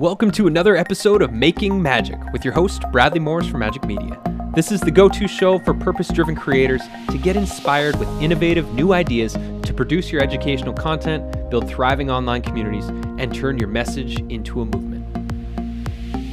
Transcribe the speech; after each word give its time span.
Welcome 0.00 0.30
to 0.30 0.46
another 0.46 0.78
episode 0.78 1.20
of 1.20 1.30
Making 1.30 1.72
Majik 1.72 2.32
with 2.32 2.42
your 2.42 2.54
host, 2.54 2.84
Bradley 2.90 3.20
Morris 3.20 3.46
from 3.46 3.60
Majik 3.60 3.86
Media. 3.86 4.18
This 4.54 4.72
is 4.72 4.80
the 4.80 4.90
go 4.90 5.10
to 5.10 5.28
show 5.28 5.58
for 5.58 5.74
purpose 5.74 6.08
driven 6.08 6.34
creators 6.34 6.80
to 7.10 7.18
get 7.18 7.36
inspired 7.36 7.98
with 7.98 8.08
innovative 8.22 8.72
new 8.72 8.94
ideas 8.94 9.34
to 9.34 9.74
produce 9.76 10.10
your 10.10 10.22
educational 10.22 10.72
content, 10.72 11.50
build 11.50 11.68
thriving 11.68 12.10
online 12.10 12.40
communities, 12.40 12.88
and 13.18 13.34
turn 13.34 13.58
your 13.58 13.68
message 13.68 14.18
into 14.30 14.62
a 14.62 14.64
movement. 14.64 15.04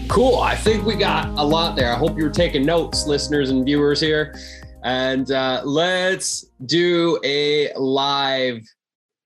Cool. 0.09 0.39
I 0.39 0.55
think 0.55 0.85
we 0.85 0.95
got 0.95 1.27
a 1.37 1.43
lot 1.43 1.75
there. 1.75 1.91
I 1.91 1.97
hope 1.97 2.17
you're 2.17 2.29
taking 2.29 2.65
notes, 2.65 3.05
listeners 3.05 3.49
and 3.49 3.65
viewers 3.65 3.99
here. 3.99 4.33
And 4.85 5.29
uh, 5.29 5.61
let's 5.65 6.45
do 6.67 7.19
a 7.25 7.73
live 7.75 8.61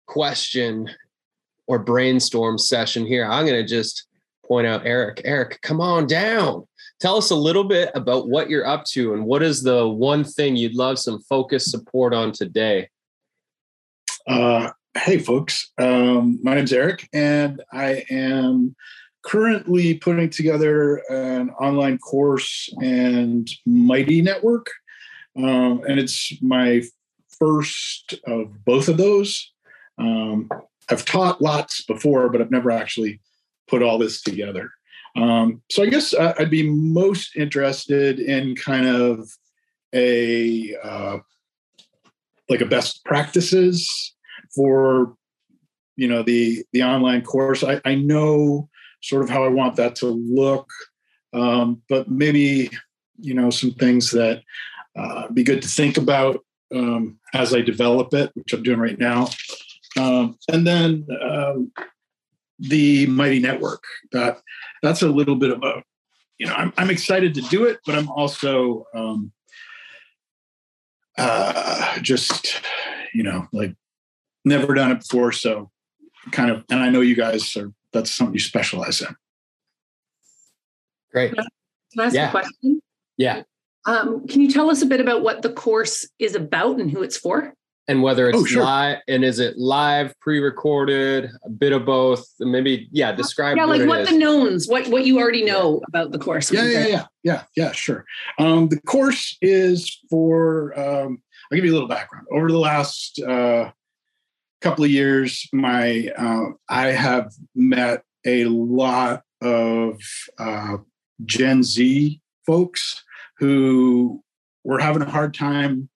question 0.07 0.89
or 1.67 1.77
brainstorm 1.77 2.57
session 2.57 3.05
here. 3.05 3.25
I'm 3.25 3.45
going 3.45 3.61
to 3.61 3.67
just 3.67 4.07
point 4.51 4.67
out 4.67 4.85
Eric. 4.85 5.21
Eric, 5.23 5.61
come 5.61 5.79
on 5.79 6.05
down. 6.07 6.67
Tell 6.99 7.15
us 7.15 7.31
a 7.31 7.35
little 7.35 7.63
bit 7.63 7.89
about 7.95 8.27
what 8.27 8.49
you're 8.49 8.67
up 8.67 8.83
to 8.87 9.13
and 9.13 9.25
what 9.25 9.41
is 9.41 9.63
the 9.63 9.87
one 9.87 10.25
thing 10.25 10.57
you'd 10.57 10.75
love 10.75 10.99
some 10.99 11.21
focused 11.21 11.71
support 11.71 12.13
on 12.13 12.33
today? 12.33 12.89
Uh, 14.27 14.71
hey, 14.93 15.19
folks. 15.19 15.71
Um, 15.77 16.37
my 16.43 16.55
name's 16.55 16.73
Eric, 16.73 17.07
and 17.13 17.63
I 17.71 18.03
am 18.09 18.75
currently 19.23 19.93
putting 19.93 20.29
together 20.29 20.97
an 21.09 21.51
online 21.51 21.97
course 21.97 22.67
and 22.81 23.49
Mighty 23.65 24.21
Network. 24.21 24.67
Um, 25.37 25.81
and 25.87 25.97
it's 25.97 26.33
my 26.41 26.83
first 27.39 28.15
of 28.27 28.65
both 28.65 28.89
of 28.89 28.97
those. 28.97 29.53
Um, 29.97 30.49
I've 30.89 31.05
taught 31.05 31.41
lots 31.41 31.85
before, 31.85 32.27
but 32.29 32.41
I've 32.41 32.51
never 32.51 32.69
actually 32.69 33.21
put 33.71 33.81
all 33.81 33.97
this 33.97 34.21
together. 34.21 34.69
Um, 35.15 35.61
so 35.71 35.81
I 35.81 35.87
guess 35.87 36.13
I'd 36.13 36.51
be 36.51 36.69
most 36.69 37.35
interested 37.35 38.19
in 38.19 38.55
kind 38.55 38.85
of 38.85 39.27
a 39.93 40.75
uh, 40.83 41.17
like 42.49 42.61
a 42.61 42.65
best 42.65 43.03
practices 43.05 44.13
for 44.53 45.15
you 45.95 46.07
know 46.07 46.21
the 46.21 46.63
the 46.73 46.83
online 46.83 47.23
course. 47.23 47.63
I, 47.63 47.81
I 47.83 47.95
know 47.95 48.69
sort 49.01 49.23
of 49.23 49.29
how 49.29 49.43
I 49.43 49.49
want 49.49 49.75
that 49.77 49.95
to 49.97 50.07
look, 50.07 50.69
um, 51.33 51.81
but 51.89 52.09
maybe 52.09 52.69
you 53.19 53.33
know 53.33 53.49
some 53.49 53.71
things 53.71 54.11
that 54.11 54.43
uh, 54.97 55.29
be 55.29 55.43
good 55.43 55.61
to 55.61 55.67
think 55.67 55.97
about 55.97 56.43
um, 56.73 57.19
as 57.33 57.53
I 57.53 57.61
develop 57.61 58.13
it, 58.13 58.31
which 58.35 58.53
I'm 58.53 58.63
doing 58.63 58.79
right 58.79 58.99
now. 58.99 59.27
Um, 59.97 60.37
and 60.49 60.65
then 60.65 61.05
um, 61.21 61.71
the 62.61 63.07
Mighty 63.07 63.39
Network. 63.39 63.83
That 64.11 64.39
that's 64.81 65.01
a 65.01 65.09
little 65.09 65.35
bit 65.35 65.51
of 65.51 65.61
a, 65.63 65.83
you 66.37 66.47
know, 66.47 66.53
I'm 66.53 66.71
I'm 66.77 66.89
excited 66.89 67.33
to 67.35 67.41
do 67.41 67.65
it, 67.65 67.79
but 67.85 67.95
I'm 67.95 68.09
also 68.09 68.85
um, 68.93 69.31
uh, 71.17 71.99
just, 71.99 72.61
you 73.13 73.23
know, 73.23 73.47
like 73.51 73.75
never 74.45 74.73
done 74.73 74.91
it 74.91 74.99
before, 74.99 75.31
so 75.31 75.69
kind 76.31 76.51
of. 76.51 76.63
And 76.69 76.79
I 76.79 76.89
know 76.89 77.01
you 77.01 77.15
guys 77.15 77.55
are. 77.57 77.71
That's 77.93 78.09
something 78.09 78.33
you 78.33 78.39
specialize 78.39 79.01
in. 79.01 79.13
Great. 81.11 81.33
Can 81.33 81.45
I 81.99 82.05
ask 82.05 82.15
Yeah. 82.15 82.29
a 82.29 82.31
question? 82.31 82.81
Yeah. 83.17 83.43
Um, 83.85 84.25
can 84.27 84.39
you 84.39 84.49
tell 84.49 84.69
us 84.69 84.81
a 84.81 84.85
bit 84.85 85.01
about 85.01 85.23
what 85.23 85.41
the 85.41 85.51
course 85.51 86.07
is 86.19 86.35
about 86.35 86.79
and 86.79 86.89
who 86.89 87.03
it's 87.03 87.17
for? 87.17 87.53
And 87.91 88.01
whether 88.01 88.29
it's 88.29 88.37
Oh, 88.37 88.45
sure. 88.45 88.63
live 88.63 88.99
and 89.09 89.25
is 89.25 89.39
it 89.39 89.57
live, 89.57 90.17
pre-recorded, 90.21 91.29
a 91.43 91.49
bit 91.49 91.73
of 91.73 91.85
both? 91.85 92.25
Maybe, 92.39 92.87
yeah, 92.93 93.11
describe 93.11 93.57
yeah, 93.57 93.65
what 93.65 93.79
like 93.79 93.89
what 93.89 94.01
is. 94.01 94.09
the 94.09 94.17
knowns, 94.17 94.69
what 94.69 94.87
what 94.87 95.05
you 95.05 95.19
already 95.19 95.43
know 95.43 95.81
about 95.89 96.13
the 96.13 96.17
course. 96.17 96.49
Yeah, 96.53 96.63
yeah, 96.63 96.87
yeah, 96.87 97.05
yeah, 97.23 97.43
yeah. 97.57 97.71
Sure. 97.73 98.05
Um, 98.39 98.69
the 98.69 98.79
course 98.79 99.37
is 99.41 99.99
for. 100.09 100.79
Um, 100.79 101.21
I'll 101.51 101.57
give 101.57 101.65
you 101.65 101.71
a 101.71 101.73
little 101.73 101.89
background. 101.89 102.27
Over 102.31 102.49
the 102.49 102.59
last 102.59 103.19
uh, 103.19 103.71
couple 104.61 104.85
of 104.85 104.89
years, 104.89 105.49
my 105.51 106.09
uh, 106.17 106.51
I 106.69 106.91
have 106.91 107.33
met 107.53 108.03
a 108.25 108.45
lot 108.45 109.23
of 109.41 109.99
uh, 110.39 110.77
Gen 111.25 111.61
Z 111.61 112.21
folks 112.45 113.03
who 113.37 114.23
were 114.63 114.79
having 114.79 115.01
a 115.01 115.09
hard 115.09 115.33
time 115.33 115.89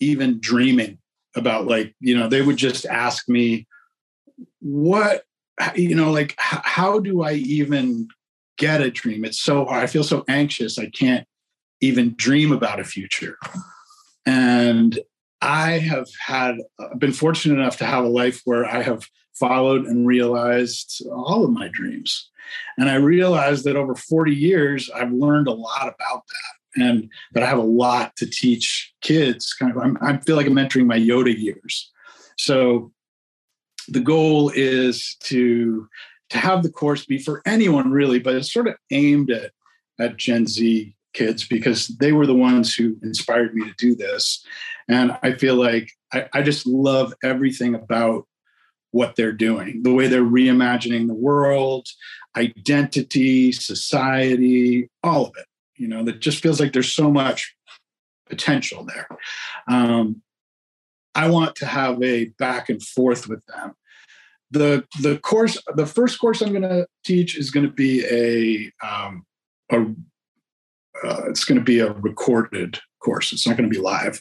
even 0.00 0.40
dreaming 0.40 0.98
about 1.36 1.66
like 1.66 1.94
you 2.00 2.16
know 2.16 2.28
they 2.28 2.42
would 2.42 2.56
just 2.56 2.86
ask 2.86 3.28
me 3.28 3.66
what 4.60 5.22
you 5.74 5.94
know 5.94 6.10
like 6.10 6.34
how 6.38 6.98
do 6.98 7.22
i 7.22 7.32
even 7.32 8.08
get 8.58 8.82
a 8.82 8.90
dream? 8.90 9.24
It's 9.24 9.40
so 9.40 9.64
hard. 9.64 9.82
I 9.82 9.86
feel 9.86 10.04
so 10.04 10.24
anxious. 10.28 10.78
I 10.78 10.90
can't 10.90 11.26
even 11.80 12.14
dream 12.16 12.52
about 12.52 12.80
a 12.80 12.84
future. 12.84 13.38
And 14.26 14.98
i 15.40 15.78
have 15.78 16.08
had 16.26 16.56
I've 16.80 16.98
been 16.98 17.12
fortunate 17.12 17.60
enough 17.60 17.76
to 17.76 17.86
have 17.86 18.02
a 18.04 18.08
life 18.08 18.42
where 18.44 18.64
i 18.66 18.82
have 18.82 19.06
followed 19.34 19.86
and 19.86 20.04
realized 20.04 21.00
all 21.12 21.44
of 21.44 21.52
my 21.52 21.68
dreams. 21.68 22.28
And 22.76 22.90
i 22.90 22.96
realized 22.96 23.64
that 23.64 23.76
over 23.76 23.94
40 23.94 24.34
years 24.34 24.90
i've 24.90 25.12
learned 25.12 25.46
a 25.46 25.52
lot 25.52 25.82
about 25.82 26.24
that 26.26 26.57
and 26.80 27.08
that 27.32 27.42
i 27.42 27.46
have 27.46 27.58
a 27.58 27.62
lot 27.62 28.14
to 28.16 28.26
teach 28.26 28.92
kids 29.00 29.54
kind 29.54 29.74
of 29.74 29.78
I'm, 29.82 29.96
i 30.00 30.16
feel 30.18 30.36
like 30.36 30.46
i'm 30.46 30.58
entering 30.58 30.86
my 30.86 30.98
yoda 30.98 31.36
years. 31.36 31.90
So 32.36 32.92
the 33.88 34.00
goal 34.00 34.52
is 34.54 35.16
to 35.24 35.88
to 36.30 36.38
have 36.38 36.62
the 36.62 36.70
course 36.70 37.04
be 37.06 37.18
for 37.18 37.42
anyone 37.46 37.90
really 37.90 38.18
but 38.18 38.34
it's 38.34 38.52
sort 38.52 38.68
of 38.68 38.74
aimed 38.90 39.30
at 39.30 39.52
at 39.98 40.16
gen 40.16 40.46
z 40.46 40.94
kids 41.14 41.48
because 41.48 41.88
they 41.88 42.12
were 42.12 42.26
the 42.26 42.34
ones 42.34 42.74
who 42.74 42.96
inspired 43.02 43.54
me 43.54 43.64
to 43.64 43.74
do 43.78 43.94
this. 43.94 44.44
And 44.88 45.16
i 45.22 45.32
feel 45.32 45.54
like 45.54 45.90
i, 46.12 46.28
I 46.32 46.42
just 46.42 46.66
love 46.66 47.14
everything 47.22 47.74
about 47.74 48.26
what 48.90 49.16
they're 49.16 49.32
doing 49.32 49.82
the 49.82 49.92
way 49.92 50.08
they're 50.08 50.22
reimagining 50.22 51.08
the 51.08 51.14
world 51.14 51.86
identity 52.36 53.52
society 53.52 54.88
all 55.02 55.26
of 55.26 55.32
it 55.36 55.47
you 55.78 55.88
know 55.88 56.04
that 56.04 56.20
just 56.20 56.42
feels 56.42 56.60
like 56.60 56.72
there's 56.72 56.92
so 56.92 57.10
much 57.10 57.54
potential 58.28 58.84
there. 58.84 59.08
Um, 59.68 60.22
i 61.14 61.28
want 61.28 61.56
to 61.56 61.66
have 61.66 62.00
a 62.02 62.26
back 62.38 62.68
and 62.68 62.82
forth 62.82 63.28
with 63.28 63.44
them. 63.46 63.74
The 64.50 64.84
the 65.00 65.18
course 65.18 65.58
the 65.74 65.86
first 65.86 66.20
course 66.20 66.40
i'm 66.40 66.50
going 66.50 66.62
to 66.62 66.86
teach 67.04 67.36
is 67.36 67.50
going 67.50 67.66
to 67.66 67.72
be 67.72 68.04
a 68.06 68.86
um, 68.86 69.24
a 69.70 69.80
uh, 71.04 71.22
it's 71.28 71.44
going 71.44 71.58
to 71.58 71.64
be 71.64 71.78
a 71.78 71.92
recorded 71.92 72.80
course. 73.00 73.32
It's 73.32 73.46
not 73.46 73.56
going 73.56 73.70
to 73.70 73.74
be 73.74 73.80
live. 73.80 74.20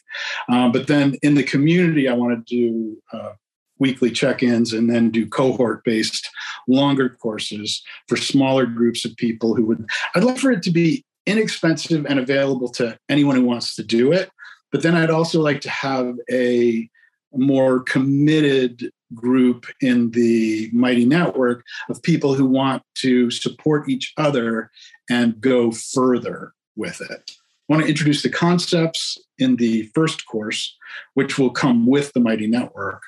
Um, 0.49 0.71
but 0.71 0.85
then 0.87 1.15
in 1.21 1.35
the 1.35 1.43
community 1.43 2.07
i 2.07 2.13
want 2.13 2.33
to 2.33 2.55
do 2.55 2.97
uh, 3.13 3.33
weekly 3.79 4.09
check-ins 4.09 4.73
and 4.73 4.89
then 4.89 5.11
do 5.11 5.27
cohort-based 5.27 6.29
longer 6.67 7.09
courses 7.09 7.83
for 8.07 8.17
smaller 8.17 8.65
groups 8.65 9.05
of 9.05 9.15
people 9.17 9.55
who 9.55 9.65
would 9.65 9.85
i'd 10.15 10.23
like 10.23 10.37
for 10.37 10.51
it 10.51 10.63
to 10.63 10.71
be 10.71 11.05
inexpensive 11.27 12.05
and 12.05 12.19
available 12.19 12.69
to 12.69 12.97
anyone 13.09 13.35
who 13.35 13.45
wants 13.45 13.75
to 13.75 13.83
do 13.83 14.11
it 14.11 14.31
but 14.71 14.81
then 14.81 14.95
i'd 14.95 15.09
also 15.09 15.41
like 15.41 15.61
to 15.61 15.69
have 15.69 16.15
a 16.31 16.89
more 17.33 17.81
committed 17.81 18.91
group 19.13 19.65
in 19.81 20.11
the 20.11 20.69
mighty 20.73 21.05
network 21.05 21.63
of 21.89 22.01
people 22.03 22.33
who 22.33 22.45
want 22.45 22.83
to 22.95 23.31
support 23.31 23.89
each 23.89 24.13
other 24.17 24.71
and 25.09 25.39
go 25.39 25.71
further 25.71 26.53
with 26.75 27.01
it. 27.01 27.31
I 27.69 27.73
want 27.73 27.83
to 27.83 27.89
introduce 27.89 28.23
the 28.23 28.29
concepts 28.29 29.17
in 29.37 29.57
the 29.57 29.83
first 29.93 30.25
course, 30.25 30.75
which 31.13 31.37
will 31.37 31.49
come 31.49 31.85
with 31.85 32.13
the 32.13 32.19
mighty 32.19 32.47
network. 32.47 33.01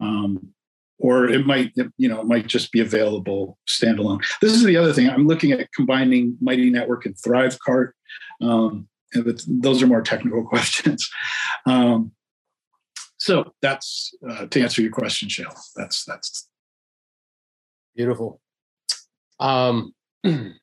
Um, 0.00 0.52
or 1.00 1.28
it 1.28 1.46
might, 1.46 1.72
you 1.96 2.08
know, 2.08 2.20
it 2.20 2.26
might 2.26 2.46
just 2.46 2.70
be 2.70 2.80
available 2.80 3.58
standalone. 3.68 4.22
This 4.40 4.52
is 4.52 4.64
the 4.64 4.76
other 4.76 4.92
thing. 4.92 5.10
I'm 5.10 5.26
looking 5.26 5.52
at 5.52 5.72
combining 5.72 6.36
Mighty 6.40 6.70
Network 6.70 7.06
and 7.06 7.16
ThriveCart. 7.16 7.90
Um, 8.40 8.88
those 9.12 9.82
are 9.82 9.86
more 9.86 10.02
technical 10.02 10.44
questions. 10.48 11.08
Um, 11.66 12.12
so 13.18 13.52
that's 13.60 14.14
uh, 14.28 14.46
to 14.46 14.62
answer 14.62 14.80
your 14.80 14.92
question, 14.92 15.28
Shale. 15.28 15.54
That's 15.76 16.04
that's 16.04 16.48
Beautiful. 18.00 18.40
Um, 19.40 19.94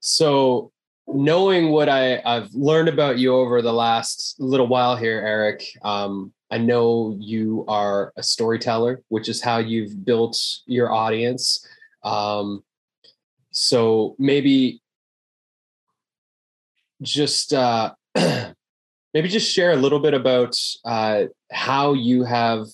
so 0.00 0.71
knowing 1.06 1.70
what 1.70 1.88
I, 1.88 2.20
I've 2.24 2.52
learned 2.54 2.88
about 2.88 3.18
you 3.18 3.34
over 3.34 3.62
the 3.62 3.72
last 3.72 4.36
little 4.38 4.66
while 4.66 4.96
here, 4.96 5.18
Eric, 5.18 5.64
um, 5.82 6.32
I 6.50 6.58
know 6.58 7.16
you 7.18 7.64
are 7.66 8.12
a 8.16 8.22
storyteller, 8.22 9.02
which 9.08 9.28
is 9.28 9.40
how 9.40 9.58
you've 9.58 10.04
built 10.04 10.38
your 10.66 10.92
audience. 10.92 11.66
Um, 12.02 12.62
so 13.52 14.14
maybe 14.18 14.82
just 17.00 17.52
uh, 17.52 17.94
maybe 18.16 19.28
just 19.28 19.50
share 19.50 19.72
a 19.72 19.76
little 19.76 19.98
bit 19.98 20.14
about 20.14 20.56
uh, 20.84 21.24
how 21.50 21.94
you 21.94 22.24
have 22.24 22.66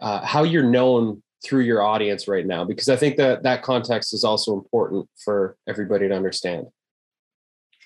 uh, 0.00 0.24
how 0.24 0.44
you're 0.44 0.62
known 0.62 1.22
through 1.44 1.62
your 1.62 1.82
audience 1.82 2.26
right 2.26 2.46
now 2.46 2.64
because 2.64 2.88
i 2.88 2.96
think 2.96 3.16
that 3.16 3.44
that 3.44 3.62
context 3.62 4.12
is 4.12 4.24
also 4.24 4.54
important 4.54 5.08
for 5.24 5.56
everybody 5.68 6.08
to 6.08 6.14
understand 6.14 6.66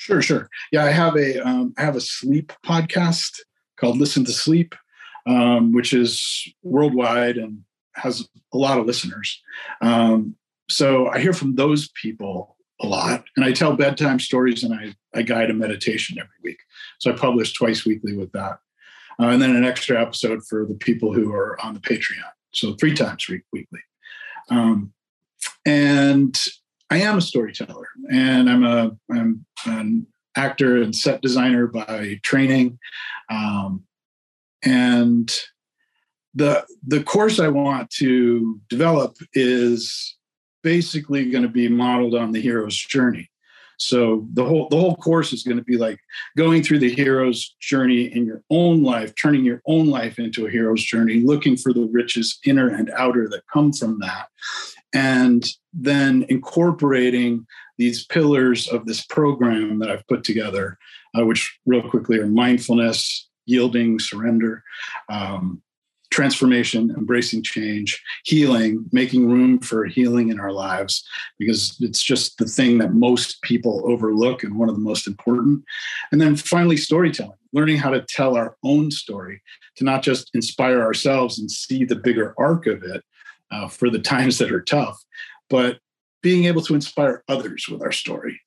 sure 0.02 0.22
sure. 0.22 0.48
Yeah 0.72 0.84
i 0.84 0.90
have 0.90 1.16
a 1.16 1.38
um, 1.46 1.74
I 1.78 1.82
have 1.82 1.96
a 1.96 2.00
sleep 2.00 2.52
podcast 2.64 3.40
called 3.76 3.98
listen 3.98 4.24
to 4.24 4.32
sleep 4.32 4.74
um, 5.26 5.72
which 5.72 5.92
is 5.92 6.48
worldwide 6.62 7.36
and 7.36 7.60
has 7.94 8.26
a 8.52 8.58
lot 8.58 8.78
of 8.78 8.86
listeners. 8.86 9.40
Um, 9.80 10.34
so 10.68 11.08
i 11.08 11.18
hear 11.20 11.32
from 11.32 11.54
those 11.54 11.90
people 12.00 12.56
a 12.80 12.86
lot 12.86 13.24
and 13.36 13.44
i 13.44 13.52
tell 13.52 13.76
bedtime 13.76 14.18
stories 14.18 14.64
and 14.64 14.74
i, 14.74 14.94
I 15.14 15.22
guide 15.22 15.50
a 15.50 15.54
meditation 15.54 16.18
every 16.18 16.40
week. 16.42 16.58
So 16.98 17.12
i 17.12 17.16
publish 17.16 17.52
twice 17.52 17.84
weekly 17.84 18.16
with 18.16 18.32
that. 18.32 18.58
Uh, 19.20 19.28
and 19.28 19.40
then 19.40 19.54
an 19.54 19.64
extra 19.64 20.00
episode 20.00 20.40
for 20.48 20.66
the 20.66 20.74
people 20.74 21.12
who 21.12 21.32
are 21.32 21.60
on 21.64 21.74
the 21.74 21.80
patreon. 21.80 22.32
So 22.52 22.74
three 22.74 22.94
times 22.94 23.28
week, 23.28 23.42
weekly. 23.52 23.80
Um, 24.48 24.92
and 25.64 26.36
I 26.92 26.98
am 26.98 27.16
a 27.16 27.22
storyteller, 27.22 27.88
and 28.12 28.50
I'm 28.50 28.64
a 28.64 28.90
I'm 29.10 29.46
an 29.64 30.06
actor 30.36 30.82
and 30.82 30.94
set 30.94 31.22
designer 31.22 31.66
by 31.66 32.20
training, 32.22 32.78
um, 33.30 33.84
and 34.62 35.34
the 36.34 36.66
the 36.86 37.02
course 37.02 37.40
I 37.40 37.48
want 37.48 37.88
to 37.92 38.60
develop 38.68 39.16
is 39.32 40.18
basically 40.62 41.30
going 41.30 41.44
to 41.44 41.48
be 41.48 41.66
modeled 41.66 42.14
on 42.14 42.32
the 42.32 42.42
hero's 42.42 42.76
journey. 42.76 43.30
So 43.78 44.28
the 44.34 44.44
whole 44.44 44.68
the 44.68 44.78
whole 44.78 44.96
course 44.96 45.32
is 45.32 45.44
going 45.44 45.56
to 45.56 45.64
be 45.64 45.78
like 45.78 45.98
going 46.36 46.62
through 46.62 46.80
the 46.80 46.92
hero's 46.92 47.56
journey 47.58 48.14
in 48.14 48.26
your 48.26 48.42
own 48.50 48.82
life, 48.82 49.14
turning 49.14 49.46
your 49.46 49.62
own 49.66 49.86
life 49.86 50.18
into 50.18 50.44
a 50.44 50.50
hero's 50.50 50.82
journey, 50.82 51.20
looking 51.20 51.56
for 51.56 51.72
the 51.72 51.88
riches 51.90 52.38
inner 52.44 52.68
and 52.68 52.90
outer 52.90 53.30
that 53.30 53.44
come 53.50 53.72
from 53.72 53.98
that, 54.00 54.28
and 54.94 55.46
then 55.72 56.26
incorporating 56.28 57.46
these 57.78 58.04
pillars 58.04 58.68
of 58.68 58.86
this 58.86 59.04
program 59.04 59.78
that 59.78 59.90
I've 59.90 60.06
put 60.06 60.24
together, 60.24 60.78
uh, 61.18 61.24
which 61.24 61.58
real 61.66 61.88
quickly 61.88 62.18
are 62.18 62.26
mindfulness, 62.26 63.28
yielding, 63.46 63.98
surrender, 63.98 64.62
um, 65.08 65.62
transformation, 66.10 66.94
embracing 66.96 67.42
change, 67.42 68.00
healing, 68.24 68.84
making 68.92 69.30
room 69.30 69.58
for 69.58 69.86
healing 69.86 70.28
in 70.28 70.38
our 70.38 70.52
lives, 70.52 71.08
because 71.38 71.76
it's 71.80 72.02
just 72.02 72.36
the 72.36 72.44
thing 72.44 72.76
that 72.78 72.92
most 72.92 73.40
people 73.40 73.82
overlook 73.90 74.42
and 74.42 74.58
one 74.58 74.68
of 74.68 74.74
the 74.74 74.80
most 74.80 75.06
important. 75.06 75.64
And 76.12 76.20
then 76.20 76.36
finally, 76.36 76.76
storytelling, 76.76 77.38
learning 77.54 77.78
how 77.78 77.90
to 77.90 78.02
tell 78.02 78.36
our 78.36 78.56
own 78.62 78.90
story 78.90 79.40
to 79.76 79.84
not 79.84 80.02
just 80.02 80.30
inspire 80.34 80.82
ourselves 80.82 81.38
and 81.38 81.50
see 81.50 81.84
the 81.84 81.96
bigger 81.96 82.34
arc 82.38 82.66
of 82.66 82.82
it 82.82 83.02
uh, 83.52 83.68
for 83.68 83.90
the 83.90 83.98
times 84.14 84.38
that 84.38 84.52
are 84.52 84.62
tough, 84.62 84.98
but 85.48 85.78
being 86.22 86.44
able 86.44 86.62
to 86.62 86.74
inspire 86.74 87.22
others 87.28 87.66
with 87.68 87.82
our 87.82 87.92
story. 87.92 88.40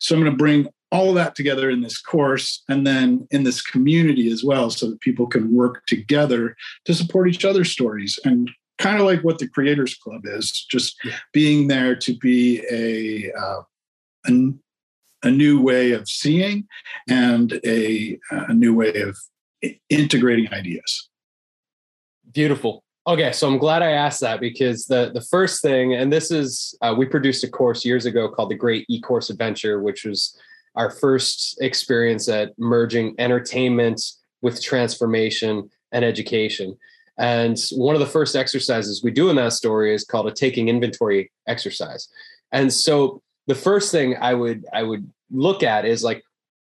So 0.00 0.14
I'm 0.14 0.22
going 0.22 0.32
to 0.32 0.36
bring 0.36 0.68
all 0.92 1.08
of 1.08 1.14
that 1.16 1.34
together 1.34 1.68
in 1.68 1.80
this 1.80 2.00
course 2.00 2.62
and 2.68 2.86
then 2.86 3.26
in 3.30 3.42
this 3.42 3.60
community 3.60 4.30
as 4.30 4.44
well 4.44 4.70
so 4.70 4.88
that 4.88 5.00
people 5.00 5.26
can 5.26 5.52
work 5.52 5.84
together 5.86 6.56
to 6.84 6.94
support 6.94 7.28
each 7.28 7.44
other's 7.44 7.72
stories 7.72 8.18
and 8.24 8.50
kind 8.78 9.00
of 9.00 9.06
like 9.06 9.22
what 9.22 9.38
the 9.38 9.48
creators 9.48 9.94
club 9.94 10.22
is 10.24 10.64
just 10.70 10.96
yeah. 11.04 11.16
being 11.32 11.66
there 11.66 11.96
to 11.96 12.16
be 12.18 12.62
a, 12.70 13.32
uh, 13.32 13.62
a, 14.28 14.52
a 15.24 15.30
new 15.30 15.60
way 15.60 15.92
of 15.92 16.08
seeing 16.08 16.66
and 17.08 17.60
a, 17.64 18.18
a 18.30 18.54
new 18.54 18.74
way 18.74 18.94
of 19.00 19.16
integrating 19.90 20.52
ideas 20.52 21.08
beautiful 22.32 22.84
Okay, 23.08 23.30
so 23.30 23.46
I'm 23.46 23.58
glad 23.58 23.82
I 23.82 23.92
asked 23.92 24.20
that 24.22 24.40
because 24.40 24.86
the 24.86 25.12
the 25.14 25.20
first 25.20 25.62
thing, 25.62 25.94
and 25.94 26.12
this 26.12 26.32
is 26.32 26.76
uh, 26.82 26.92
we 26.96 27.06
produced 27.06 27.44
a 27.44 27.48
course 27.48 27.84
years 27.84 28.04
ago 28.04 28.28
called 28.28 28.50
the 28.50 28.56
Great 28.56 28.84
E-Course 28.88 29.30
Adventure, 29.30 29.80
which 29.80 30.04
was 30.04 30.36
our 30.74 30.90
first 30.90 31.56
experience 31.60 32.28
at 32.28 32.58
merging 32.58 33.14
entertainment 33.18 34.02
with 34.42 34.60
transformation 34.60 35.70
and 35.92 36.04
education. 36.04 36.76
And 37.16 37.56
one 37.72 37.94
of 37.94 38.00
the 38.00 38.06
first 38.06 38.34
exercises 38.34 39.04
we 39.04 39.12
do 39.12 39.30
in 39.30 39.36
that 39.36 39.52
story 39.52 39.94
is 39.94 40.04
called 40.04 40.26
a 40.26 40.32
taking 40.32 40.68
inventory 40.68 41.30
exercise. 41.46 42.08
And 42.50 42.72
so 42.72 43.22
the 43.46 43.54
first 43.54 43.92
thing 43.92 44.16
I 44.20 44.34
would 44.34 44.66
I 44.72 44.82
would 44.82 45.08
look 45.30 45.62
at 45.62 45.84
is 45.84 46.02
like 46.02 46.24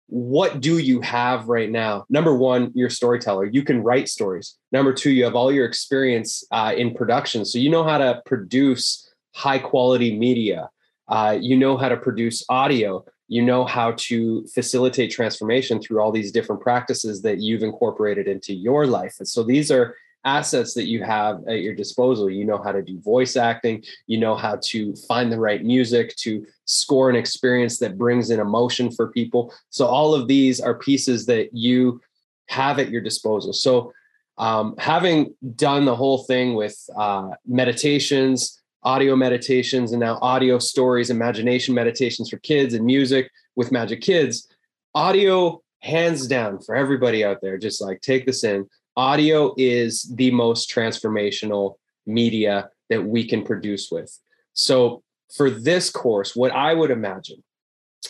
what 0.08 0.60
do 0.60 0.78
you 0.78 1.00
have 1.02 1.49
right 1.49 1.70
now? 1.70 2.05
Number 2.08 2.34
one, 2.34 2.72
you're 2.75 2.88
a 2.88 2.90
storyteller. 2.90 3.44
You 3.44 3.62
can 3.62 3.82
write 3.82 4.08
stories. 4.08 4.56
Number 4.72 4.93
two, 4.93 5.10
you 5.10 5.25
have 5.25 5.37
all 5.37 5.52
your 5.52 5.66
experience 5.66 6.44
uh, 6.50 6.75
in 6.76 6.94
production, 6.94 7.44
so 7.44 7.58
you 7.58 7.70
know 7.70 7.84
how 7.84 7.99
to 7.99 8.22
produce 8.25 9.08
high 9.34 9.58
quality 9.58 10.19
media. 10.19 10.70
Uh, 11.08 11.38
you 11.40 11.56
know 11.56 11.76
how 11.76 11.88
to 11.88 11.96
produce 11.96 12.44
audio 12.49 13.05
you 13.28 13.43
know 13.43 13.64
how 13.64 13.93
to 13.93 14.46
facilitate 14.55 15.10
transformation 15.10 15.81
through 15.81 16.00
all 16.00 16.11
these 16.11 16.32
different 16.32 16.62
practices 16.62 17.22
that 17.22 17.40
you've 17.40 17.62
incorporated 17.62 18.26
into 18.26 18.54
your 18.54 18.87
life. 18.87 19.16
And 19.19 19.28
so 19.28 19.43
these 19.43 19.70
are 19.70 19.94
assets 20.25 20.75
that 20.75 20.87
you 20.87 21.03
have 21.03 21.41
at 21.49 21.61
your 21.61 21.75
disposal. 21.75 22.31
You 22.31 22.44
know 22.44 22.59
how 22.62 22.73
to 22.73 22.82
do 22.82 23.00
voice 23.00 23.37
acting, 23.37 23.85
you 24.06 24.19
know 24.19 24.35
how 24.35 24.59
to 24.65 24.94
find 25.09 25.32
the 25.32 25.41
right 25.41 25.65
music 25.65 26.15
to 26.17 26.47
score 26.65 27.09
an 27.09 27.17
experience 27.17 27.79
that 27.79 27.99
brings 27.99 28.31
in 28.31 28.41
emotion 28.41 28.91
for 28.91 29.09
people. 29.12 29.55
So 29.70 29.87
all 29.87 30.15
of 30.15 30.29
these 30.29 30.61
are 30.61 30.75
pieces 30.75 31.26
that 31.26 31.55
you 31.55 32.00
have 32.49 32.79
at 32.79 32.91
your 32.91 33.00
disposal. 33.00 33.53
So 33.53 33.93
um, 34.38 34.75
having 34.79 35.35
done 35.56 35.85
the 35.85 35.97
whole 35.97 36.25
thing 36.25 36.55
with 36.55 36.79
uh, 36.97 37.31
meditations, 37.47 38.61
audio 38.85 39.17
meditations 39.17 39.93
and 39.93 40.00
now 40.00 40.19
audio 40.23 40.59
stories, 40.59 41.11
imagination 41.11 41.75
meditations 41.75 42.31
for 42.31 42.38
kids 42.38 42.75
and 42.75 42.85
music 42.85 43.31
with 43.56 43.73
Magic 43.73 44.00
Kids. 44.00 44.49
Audio, 44.94 45.62
hands 45.81 46.26
down, 46.26 46.61
for 46.61 46.75
everybody 46.75 47.25
out 47.25 47.41
there, 47.43 47.59
just 47.59 47.81
like 47.81 48.00
take 48.00 48.26
this 48.26 48.44
in. 48.44 48.69
Audio 48.99 49.55
is 49.56 50.12
the 50.17 50.33
most 50.33 50.69
transformational 50.69 51.77
media 52.05 52.69
that 52.91 53.05
we 53.05 53.25
can 53.25 53.45
produce 53.45 53.93
with. 53.93 54.19
So, 54.55 55.05
for 55.37 55.50
this 55.50 55.89
course, 55.89 56.35
what 56.35 56.50
I 56.50 56.75
would 56.75 56.91
imagine 56.91 57.45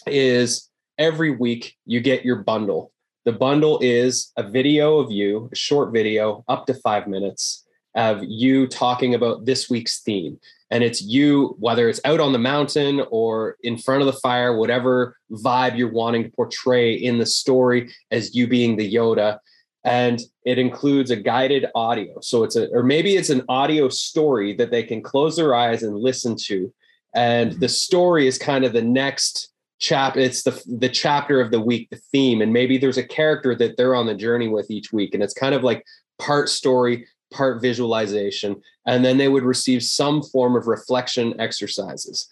is 0.07 0.71
every 0.97 1.31
week 1.31 1.77
you 1.85 2.01
get 2.01 2.25
your 2.25 2.37
bundle. 2.37 2.91
The 3.27 3.33
bundle 3.33 3.79
is 3.83 4.33
a 4.39 4.49
video 4.49 4.99
of 4.99 5.13
you, 5.13 5.51
a 5.53 5.57
short 5.57 5.93
video, 5.93 6.43
up 6.49 6.65
to 6.69 6.75
five 6.75 7.07
minutes 7.07 7.67
of 7.95 8.25
you 8.25 8.67
talking 8.67 9.15
about 9.15 9.45
this 9.45 9.69
week's 9.69 10.01
theme 10.01 10.39
and 10.71 10.85
it's 10.85 11.03
you 11.03 11.57
whether 11.59 11.89
it's 11.89 12.01
out 12.05 12.21
on 12.21 12.33
the 12.33 12.39
mountain 12.39 13.03
or 13.11 13.57
in 13.63 13.79
front 13.79 14.03
of 14.03 14.07
the 14.07 14.21
fire 14.21 14.57
whatever 14.57 15.17
vibe 15.33 15.77
you're 15.77 15.91
wanting 15.91 16.25
to 16.25 16.31
portray 16.31 16.93
in 16.93 17.17
the 17.17 17.25
story 17.25 17.91
as 18.11 18.35
you 18.35 18.47
being 18.47 18.77
the 18.77 18.95
yoda 18.95 19.39
and 19.85 20.21
it 20.45 20.59
includes 20.59 21.11
a 21.11 21.17
guided 21.17 21.67
audio. 21.75 22.21
So 22.21 22.45
it's 22.45 22.57
a 22.57 22.69
or 22.71 22.83
maybe 22.83 23.17
it's 23.17 23.31
an 23.31 23.45
audio 23.49 23.89
story 23.89 24.55
that 24.55 24.71
they 24.71 24.83
can 24.83 25.03
close 25.03 25.37
their 25.37 25.55
eyes 25.55 25.83
and 25.83 25.97
listen 25.97 26.37
to. 26.47 26.73
And 27.15 27.53
the 27.53 27.69
story 27.69 28.27
is 28.27 28.39
kind 28.39 28.65
of 28.65 28.73
the 28.73 28.83
next 28.83 29.53
chap 29.81 30.17
it's 30.17 30.43
the 30.43 30.61
the 30.67 30.89
chapter 30.89 31.41
of 31.41 31.51
the 31.51 31.61
week 31.61 31.89
the 31.91 32.01
theme. 32.13 32.43
And 32.43 32.53
maybe 32.53 32.79
there's 32.79 32.99
a 32.99 33.07
character 33.07 33.55
that 33.55 33.77
they're 33.77 33.95
on 33.95 34.07
the 34.07 34.15
journey 34.15 34.49
with 34.49 34.71
each 34.71 34.93
week. 34.93 35.15
And 35.15 35.23
it's 35.23 35.35
kind 35.35 35.55
of 35.55 35.63
like 35.63 35.85
part 36.19 36.49
story 36.49 37.07
part 37.31 37.61
visualization, 37.61 38.61
and 38.87 39.05
then 39.05 39.19
they 39.19 39.29
would 39.29 39.43
receive 39.43 39.83
some 39.83 40.23
form 40.23 40.57
of 40.57 40.67
reflection 40.67 41.39
exercises. 41.41 42.29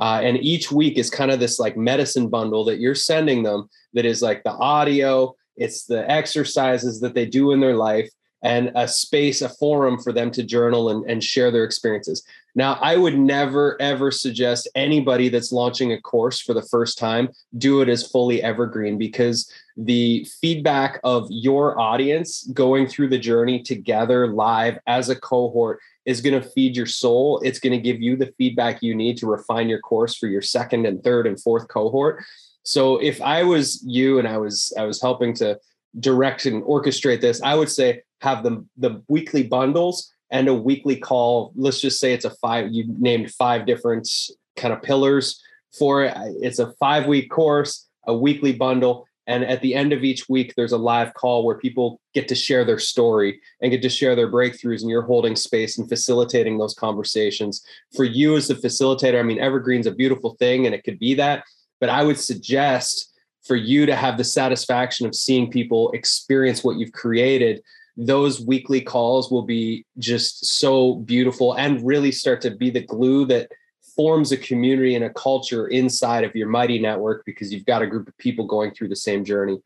Uh, 0.00 0.20
and 0.22 0.38
each 0.38 0.72
week 0.72 0.98
is 0.98 1.10
kind 1.10 1.30
of 1.30 1.38
this 1.38 1.58
like 1.58 1.76
medicine 1.76 2.28
bundle 2.28 2.64
that 2.64 2.80
you're 2.80 2.94
sending 2.94 3.42
them 3.42 3.68
that 3.92 4.04
is 4.04 4.22
like 4.22 4.42
the 4.42 4.52
audio, 4.52 5.34
it's 5.56 5.84
the 5.84 6.08
exercises 6.10 7.00
that 7.00 7.14
they 7.14 7.26
do 7.26 7.52
in 7.52 7.60
their 7.60 7.76
life, 7.76 8.08
and 8.42 8.72
a 8.74 8.88
space, 8.88 9.40
a 9.40 9.48
forum 9.48 9.98
for 9.98 10.12
them 10.12 10.30
to 10.32 10.42
journal 10.42 10.90
and, 10.90 11.08
and 11.08 11.22
share 11.22 11.50
their 11.50 11.64
experiences. 11.64 12.24
Now, 12.54 12.74
I 12.82 12.96
would 12.96 13.16
never, 13.16 13.80
ever 13.80 14.10
suggest 14.10 14.68
anybody 14.74 15.28
that's 15.28 15.52
launching 15.52 15.92
a 15.92 16.00
course 16.00 16.40
for 16.40 16.52
the 16.52 16.62
first 16.62 16.98
time 16.98 17.30
do 17.56 17.80
it 17.80 17.88
as 17.88 18.06
fully 18.06 18.42
evergreen 18.42 18.98
because 18.98 19.50
the 19.76 20.26
feedback 20.40 21.00
of 21.02 21.26
your 21.30 21.78
audience 21.80 22.44
going 22.52 22.88
through 22.88 23.08
the 23.08 23.18
journey 23.18 23.62
together 23.62 24.26
live 24.26 24.78
as 24.86 25.08
a 25.08 25.16
cohort 25.16 25.78
is 26.04 26.20
going 26.20 26.40
to 26.40 26.46
feed 26.50 26.76
your 26.76 26.86
soul. 26.86 27.40
It's 27.44 27.60
going 27.60 27.72
to 27.72 27.78
give 27.78 28.02
you 28.02 28.16
the 28.16 28.34
feedback 28.36 28.82
you 28.82 28.94
need 28.94 29.16
to 29.18 29.26
refine 29.26 29.68
your 29.68 29.80
course 29.80 30.16
for 30.16 30.26
your 30.26 30.42
second 30.42 30.84
and 30.84 31.02
third 31.02 31.26
and 31.26 31.40
fourth 31.40 31.68
cohort. 31.68 32.22
So 32.64 32.98
if 32.98 33.20
I 33.20 33.42
was 33.42 33.82
you 33.86 34.18
and 34.18 34.28
I 34.28 34.38
was 34.38 34.72
I 34.78 34.84
was 34.84 35.00
helping 35.00 35.34
to 35.34 35.58
direct 35.98 36.46
and 36.46 36.62
orchestrate 36.62 37.20
this, 37.20 37.42
I 37.42 37.54
would 37.54 37.70
say 37.70 38.02
have 38.20 38.42
the 38.42 38.64
the 38.76 39.02
weekly 39.08 39.42
bundles 39.42 40.12
and 40.30 40.48
a 40.48 40.54
weekly 40.54 40.96
call. 40.96 41.52
Let's 41.56 41.80
just 41.80 42.00
say 42.00 42.12
it's 42.12 42.24
a 42.24 42.30
five. 42.30 42.72
You 42.72 42.84
named 42.98 43.32
five 43.32 43.66
different 43.66 44.08
kind 44.56 44.72
of 44.72 44.82
pillars 44.82 45.42
for 45.78 46.04
it. 46.04 46.14
It's 46.40 46.58
a 46.58 46.72
five 46.74 47.06
week 47.06 47.30
course, 47.30 47.88
a 48.06 48.14
weekly 48.16 48.52
bundle, 48.52 49.06
And 49.26 49.44
at 49.44 49.60
the 49.62 49.74
end 49.74 49.92
of 49.92 50.02
each 50.02 50.28
week, 50.28 50.54
there's 50.56 50.72
a 50.72 50.78
live 50.78 51.14
call 51.14 51.44
where 51.44 51.56
people 51.56 52.00
get 52.12 52.26
to 52.28 52.34
share 52.34 52.64
their 52.64 52.78
story 52.78 53.40
and 53.60 53.70
get 53.70 53.82
to 53.82 53.88
share 53.88 54.16
their 54.16 54.30
breakthroughs, 54.30 54.80
and 54.80 54.90
you're 54.90 55.02
holding 55.02 55.36
space 55.36 55.78
and 55.78 55.88
facilitating 55.88 56.58
those 56.58 56.74
conversations. 56.74 57.64
For 57.94 58.04
you 58.04 58.36
as 58.36 58.48
the 58.48 58.54
facilitator, 58.54 59.20
I 59.20 59.22
mean, 59.22 59.38
Evergreen's 59.38 59.86
a 59.86 59.94
beautiful 59.94 60.34
thing 60.34 60.66
and 60.66 60.74
it 60.74 60.82
could 60.82 60.98
be 60.98 61.14
that, 61.14 61.44
but 61.82 61.90
I 61.90 62.02
would 62.02 62.18
suggest 62.18 63.12
for 63.42 63.56
you 63.56 63.86
to 63.86 63.96
have 63.96 64.16
the 64.16 64.24
satisfaction 64.24 65.04
of 65.04 65.16
seeing 65.16 65.50
people 65.50 65.90
experience 65.90 66.62
what 66.62 66.76
you've 66.76 66.92
created 66.92 67.60
those 67.96 68.40
weekly 68.40 68.80
calls 68.80 69.30
will 69.30 69.42
be 69.42 69.84
just 69.98 70.46
so 70.46 70.94
beautiful 70.94 71.54
and 71.54 71.84
really 71.86 72.10
start 72.10 72.40
to 72.42 72.50
be 72.50 72.70
the 72.70 72.80
glue 72.80 73.26
that 73.26 73.50
forms 73.94 74.32
a 74.32 74.36
community 74.36 74.94
and 74.94 75.04
a 75.04 75.10
culture 75.10 75.68
inside 75.68 76.24
of 76.24 76.34
your 76.34 76.48
mighty 76.48 76.78
network 76.78 77.24
because 77.26 77.52
you've 77.52 77.66
got 77.66 77.82
a 77.82 77.86
group 77.86 78.08
of 78.08 78.16
people 78.16 78.46
going 78.46 78.70
through 78.70 78.88
the 78.88 78.96
same 78.96 79.24
journey. 79.24 79.60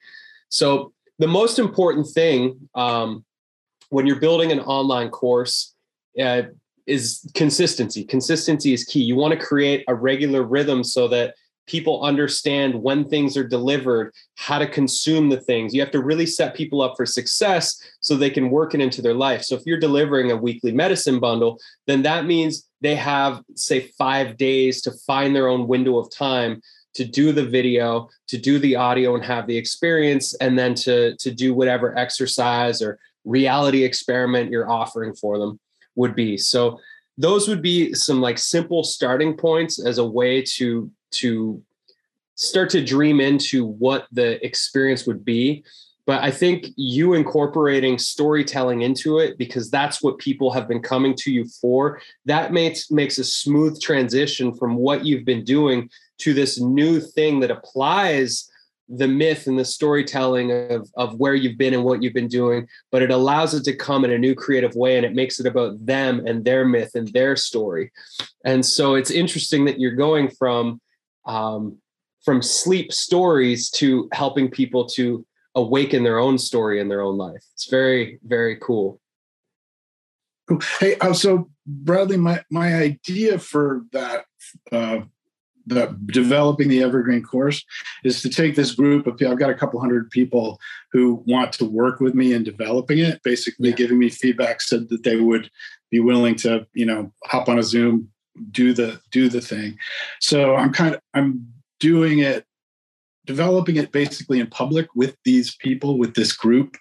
So, 0.49 0.93
the 1.19 1.29
most 1.29 1.59
important 1.59 2.07
thing 2.09 2.69
um, 2.75 3.25
when 3.89 4.07
you're 4.07 4.21
building 4.21 4.53
an 4.53 4.61
online 4.61 5.09
course 5.09 5.75
uh, 6.21 6.43
is 6.87 7.27
consistency. 7.35 8.05
Consistency 8.05 8.75
is 8.75 8.85
key. 8.85 9.03
You 9.03 9.17
want 9.17 9.39
to 9.39 9.47
create 9.47 9.85
a 9.89 9.95
regular 9.95 10.43
rhythm 10.43 10.85
so 10.85 11.09
that 11.09 11.37
people 11.67 12.03
understand 12.03 12.75
when 12.75 13.09
things 13.09 13.37
are 13.37 13.47
delivered, 13.47 14.13
how 14.37 14.59
to 14.59 14.67
consume 14.67 15.29
the 15.29 15.41
things. 15.41 15.75
You 15.75 15.81
have 15.81 15.91
to 15.91 16.03
really 16.03 16.27
set 16.27 16.55
people 16.55 16.81
up 16.81 16.95
for 16.97 17.05
success 17.05 17.81
so 18.01 18.17
they 18.17 18.31
can 18.31 18.51
work 18.51 18.75
it 18.75 18.81
into 18.81 19.03
their 19.03 19.15
life. 19.15 19.43
So 19.43 19.57
if 19.57 19.63
you're 19.67 19.79
delivering 19.79 20.31
a 20.31 20.37
weekly 20.37 20.73
medicine 20.73 21.19
bundle, 21.19 21.59
then 21.87 22.03
that 22.03 22.25
means 22.25 22.69
they 22.81 22.95
have, 22.95 23.43
say, 23.55 23.91
five 23.99 24.37
days 24.37 24.81
to 24.83 24.93
find 25.07 25.35
their 25.35 25.49
own 25.49 25.67
window 25.67 25.99
of 25.99 26.11
time 26.11 26.61
to 26.95 27.05
do 27.05 27.33
the 27.33 27.45
video, 27.45 28.09
to 28.29 28.39
do 28.39 28.59
the 28.59 28.77
audio 28.77 29.15
and 29.15 29.25
have 29.25 29.47
the 29.47 29.57
experience, 29.57 30.35
and 30.35 30.59
then 30.59 30.75
to, 30.75 31.17
to 31.17 31.31
do 31.31 31.53
whatever 31.53 31.97
exercise 31.99 32.81
or 32.81 32.99
reality 33.25 33.85
experiment 33.85 34.51
you're 34.51 34.71
offering 34.71 35.15
for 35.15 35.39
them 35.39 35.59
would 35.97 36.15
be. 36.15 36.39
So 36.39 36.79
those 37.19 37.49
would 37.49 37.63
be 37.63 37.95
some 37.95 38.21
like 38.21 38.39
simple 38.39 38.85
starting 38.85 39.37
points 39.37 39.85
as 39.85 39.99
a 39.99 40.05
way 40.05 40.43
to 40.43 40.91
to 41.11 41.63
start 42.35 42.71
to 42.71 42.85
dream 42.85 43.21
into 43.21 43.65
what 43.65 44.07
the 44.13 44.45
experience 44.45 45.07
would 45.07 45.25
be 45.25 45.65
but 46.07 46.23
i 46.23 46.31
think 46.31 46.67
you 46.77 47.15
incorporating 47.15 47.99
storytelling 47.99 48.83
into 48.83 49.19
it 49.19 49.39
because 49.39 49.71
that's 49.71 50.03
what 50.03 50.19
people 50.19 50.53
have 50.53 50.69
been 50.69 50.83
coming 50.83 51.15
to 51.15 51.33
you 51.33 51.45
for 51.61 52.01
that 52.25 52.53
makes 52.53 52.91
makes 52.91 53.19
a 53.19 53.25
smooth 53.25 53.81
transition 53.81 54.55
from 54.55 54.77
what 54.77 55.05
you've 55.05 55.25
been 55.25 55.45
doing 55.45 55.89
to 56.19 56.35
this 56.35 56.61
new 56.61 57.01
thing 57.01 57.41
that 57.41 57.51
applies 57.51 58.51
the 58.89 59.09
myth 59.09 59.47
and 59.47 59.59
the 59.59 59.65
storytelling 59.65 60.53
of, 60.53 60.89
of 60.97 61.17
where 61.17 61.35
you've 61.35 61.59
been 61.59 61.75
and 61.75 61.85
what 61.85 62.03
you've 62.03 62.15
been 62.15 62.29
doing, 62.29 62.69
but 62.93 63.03
it 63.03 63.11
allows 63.11 63.53
it 63.53 63.65
to 63.65 63.75
come 63.75 64.05
in 64.05 64.13
a 64.13 64.19
new 64.19 64.35
creative 64.35 64.75
way 64.77 64.97
and 64.97 65.05
it 65.05 65.15
makes 65.15 65.41
it 65.41 65.47
about 65.47 65.85
them 65.85 66.25
and 66.27 66.45
their 66.45 66.65
myth 66.65 66.95
and 66.95 67.09
their 67.09 67.35
story. 67.35 67.91
And 68.45 68.65
so 68.65 68.95
it's 68.95 69.11
interesting 69.11 69.65
that 69.65 69.81
you're 69.81 69.93
going 69.93 70.31
from 70.31 70.81
um, 71.27 71.79
from 72.25 72.43
sleep 72.43 72.93
stories 72.93 73.71
to 73.71 74.09
helping 74.13 74.51
people 74.51 74.87
to 74.87 75.25
awaken 75.55 76.05
their 76.05 76.19
own 76.19 76.39
story 76.39 76.81
in 76.81 76.89
their 76.89 77.01
own 77.01 77.17
life. 77.17 77.43
It's 77.55 77.69
very, 77.69 78.19
very 78.25 78.57
cool. 78.57 79.01
Cool. 80.49 80.61
Hey, 80.79 80.97
uh, 80.99 81.13
so 81.13 81.51
Bradley, 81.67 82.17
my 82.17 82.45
my 82.51 82.75
idea 82.75 83.39
for 83.39 83.83
that, 83.93 84.27
uh, 84.71 85.01
the 85.67 85.99
developing 86.07 86.69
the 86.69 86.83
Evergreen 86.83 87.23
course, 87.23 87.65
is 88.05 88.23
to 88.23 88.29
take 88.29 88.55
this 88.55 88.73
group 88.73 89.09
of 89.09 89.17
people. 89.17 89.33
I've 89.33 89.41
got 89.41 89.51
a 89.51 89.55
couple 89.55 89.81
hundred 89.81 90.11
people 90.11 90.61
who 90.93 91.25
want 91.27 91.53
to 91.55 91.65
work 91.65 91.99
with 91.99 92.15
me 92.15 92.33
in 92.33 92.45
developing 92.45 92.99
it. 92.99 93.21
Basically, 93.25 93.71
yeah. 93.71 93.75
giving 93.75 93.99
me 93.99 94.09
feedback, 94.09 94.61
said 94.61 94.89
that 94.91 95.03
they 95.03 95.17
would 95.17 95.51
be 95.91 95.99
willing 95.99 96.37
to, 96.37 96.67
you 96.75 96.87
know, 96.87 97.13
hop 97.25 97.49
on 97.49 97.59
a 97.59 97.63
Zoom 97.63 98.09
do 98.51 98.73
the 98.73 99.01
do 99.11 99.29
the 99.29 99.41
thing. 99.41 99.79
So 100.21 100.55
i'm 100.57 100.73
kind 100.73 100.95
of 100.95 101.01
i'm 101.15 101.47
doing 101.81 102.21
it 102.21 102.45
developing 103.27 103.77
it 103.77 103.93
basically 103.93 104.41
in 104.41 104.47
public 104.47 104.87
with 104.95 105.17
these 105.25 105.57
people 105.57 105.99
with 105.99 106.15
this 106.15 106.33
group. 106.33 106.77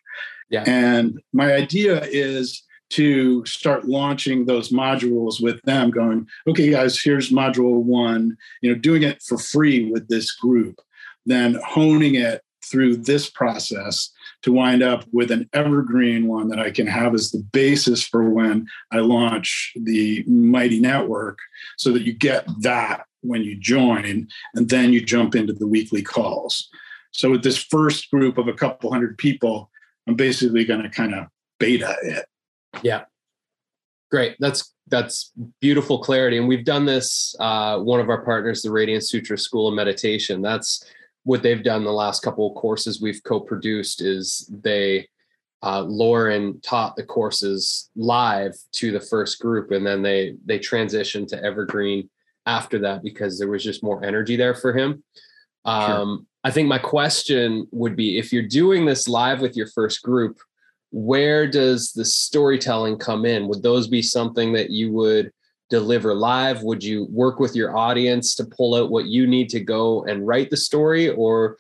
Yeah. 0.50 0.64
And 0.68 1.20
my 1.34 1.54
idea 1.54 2.04
is 2.04 2.64
to 2.92 3.44
start 3.46 3.86
launching 3.86 4.46
those 4.46 4.70
modules 4.70 5.42
with 5.42 5.60
them 5.64 5.90
going 5.90 6.28
okay 6.48 6.70
guys 6.70 7.02
here's 7.02 7.32
module 7.32 7.82
one 7.82 8.38
you 8.62 8.72
know 8.72 8.80
doing 8.80 9.02
it 9.02 9.24
for 9.24 9.40
free 9.40 9.92
with 9.92 10.08
this 10.08 10.32
group 10.34 10.80
then 11.26 11.60
honing 11.66 12.14
it 12.14 12.44
through 12.64 12.96
this 12.96 13.28
process 13.28 14.12
to 14.46 14.52
wind 14.52 14.84
up 14.84 15.04
with 15.12 15.32
an 15.32 15.50
evergreen 15.54 16.28
one 16.28 16.48
that 16.50 16.60
I 16.60 16.70
can 16.70 16.86
have 16.86 17.16
as 17.16 17.32
the 17.32 17.44
basis 17.52 18.08
for 18.08 18.30
when 18.30 18.68
I 18.92 19.00
launch 19.00 19.74
the 19.76 20.24
Mighty 20.28 20.80
Network 20.80 21.40
so 21.78 21.92
that 21.94 22.04
you 22.04 22.14
get 22.14 22.48
that 22.62 23.08
when 23.22 23.42
you 23.42 23.58
join 23.58 24.28
and 24.54 24.70
then 24.70 24.94
you 24.94 25.04
jump 25.04 25.34
into 25.34 25.52
the 25.52 25.66
weekly 25.66 26.04
calls. 26.04 26.70
So 27.10 27.32
with 27.32 27.42
this 27.42 27.58
first 27.58 28.12
group 28.12 28.38
of 28.38 28.48
a 28.48 28.54
couple 28.54 28.92
hundred 28.92 29.18
people, 29.18 29.72
I'm 30.08 30.14
basically 30.14 30.64
going 30.64 30.84
to 30.84 30.90
kind 30.90 31.16
of 31.16 31.26
beta 31.60 31.96
it. 32.04 32.26
Yeah. 32.84 33.06
Great. 34.12 34.36
That's 34.40 34.76
that's 34.90 35.32
beautiful 35.60 35.98
clarity. 35.98 36.38
And 36.38 36.48
we've 36.48 36.66
done 36.66 36.86
this. 36.86 37.36
Uh, 37.40 37.80
one 37.80 38.00
of 38.00 38.10
our 38.10 38.24
partners, 38.24 38.62
the 38.62 38.70
Radiance 38.70 39.10
Sutras 39.10 39.42
School 39.42 39.68
of 39.68 39.74
Meditation. 39.74 40.44
That's 40.44 40.86
what 41.26 41.44
they've 41.44 41.64
done 41.64 41.84
the 41.84 41.92
last 41.92 42.22
couple 42.22 42.48
of 42.48 42.56
courses 42.56 43.02
we've 43.02 43.22
co-produced 43.24 44.02
is 44.02 44.50
they 44.62 45.08
uh, 45.64 45.82
Lorin 45.82 46.62
taught 46.62 46.96
the 46.96 47.04
courses 47.04 47.90
live 47.96 48.54
to 48.74 48.92
the 48.92 49.00
first 49.00 49.40
group, 49.40 49.72
and 49.72 49.86
then 49.86 50.02
they 50.02 50.36
they 50.46 50.60
transitioned 50.60 51.28
to 51.30 51.44
Evergreen 51.44 52.10
after 52.46 52.78
that 52.80 53.02
because 53.02 53.40
there 53.40 53.50
was 53.50 53.64
just 53.64 53.84
more 53.84 54.06
energy 54.06 54.36
there 54.36 54.54
for 54.54 54.72
him. 54.78 55.04
Um, 55.66 55.88
sure. 55.88 56.26
I 56.44 56.52
think 56.52 56.68
my 56.68 56.78
question 56.78 57.68
would 57.72 57.96
be 57.96 58.20
if 58.20 58.32
you're 58.32 58.48
doing 58.48 58.86
this 58.86 59.08
live 59.08 59.42
with 59.42 59.58
your 59.58 59.68
first 59.68 60.04
group, 60.04 60.38
where 60.92 61.48
does 61.48 61.92
the 61.92 62.06
storytelling 62.06 63.00
come 63.00 63.26
in? 63.26 63.48
Would 63.48 63.64
those 63.64 63.88
be 63.88 64.04
something 64.04 64.54
that 64.54 64.70
you 64.70 64.92
would 64.94 65.32
deliver 65.70 66.14
live? 66.14 66.64
Would 66.64 66.84
you 66.84 67.08
work 67.10 67.40
with 67.40 67.56
your 67.56 67.76
audience 67.76 68.36
to 68.36 68.46
pull 68.46 68.76
out 68.76 68.92
what 68.92 69.06
you 69.06 69.28
need 69.28 69.50
to 69.50 69.60
go 69.60 70.04
and 70.06 70.26
write 70.26 70.50
the 70.50 70.58
story, 70.58 71.10
or 71.10 71.58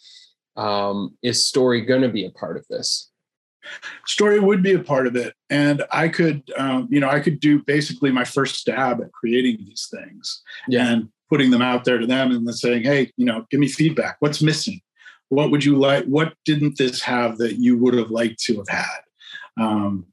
um, 0.55 1.17
is 1.21 1.45
story 1.45 1.81
going 1.81 2.01
to 2.01 2.09
be 2.09 2.25
a 2.25 2.31
part 2.31 2.57
of 2.57 2.65
this? 2.69 3.09
Story 4.05 4.39
would 4.39 4.61
be 4.61 4.73
a 4.73 4.79
part 4.79 5.07
of 5.07 5.15
it, 5.15 5.33
and 5.49 5.83
I 5.91 6.07
could, 6.07 6.43
um, 6.55 6.87
you 6.91 6.99
know, 6.99 7.09
I 7.09 7.19
could 7.19 7.39
do 7.39 7.63
basically 7.63 8.11
my 8.11 8.23
first 8.23 8.55
stab 8.55 9.01
at 9.01 9.11
creating 9.11 9.57
these 9.57 9.89
things 9.91 10.43
yeah. 10.67 10.87
and 10.87 11.09
putting 11.29 11.49
them 11.49 11.63
out 11.63 11.83
there 11.83 11.97
to 11.97 12.05
them, 12.05 12.31
and 12.31 12.47
then 12.47 12.53
saying, 12.53 12.83
"Hey, 12.83 13.11
you 13.17 13.25
know, 13.25 13.45
give 13.49 13.59
me 13.59 13.67
feedback. 13.67 14.17
What's 14.19 14.41
missing? 14.41 14.81
What 15.29 15.49
would 15.49 15.65
you 15.65 15.77
like? 15.77 16.05
What 16.05 16.35
didn't 16.45 16.77
this 16.77 17.01
have 17.01 17.39
that 17.39 17.55
you 17.55 17.75
would 17.77 17.95
have 17.95 18.11
liked 18.11 18.39
to 18.43 18.57
have 18.57 18.69
had?" 18.69 18.99
Um, 19.59 20.05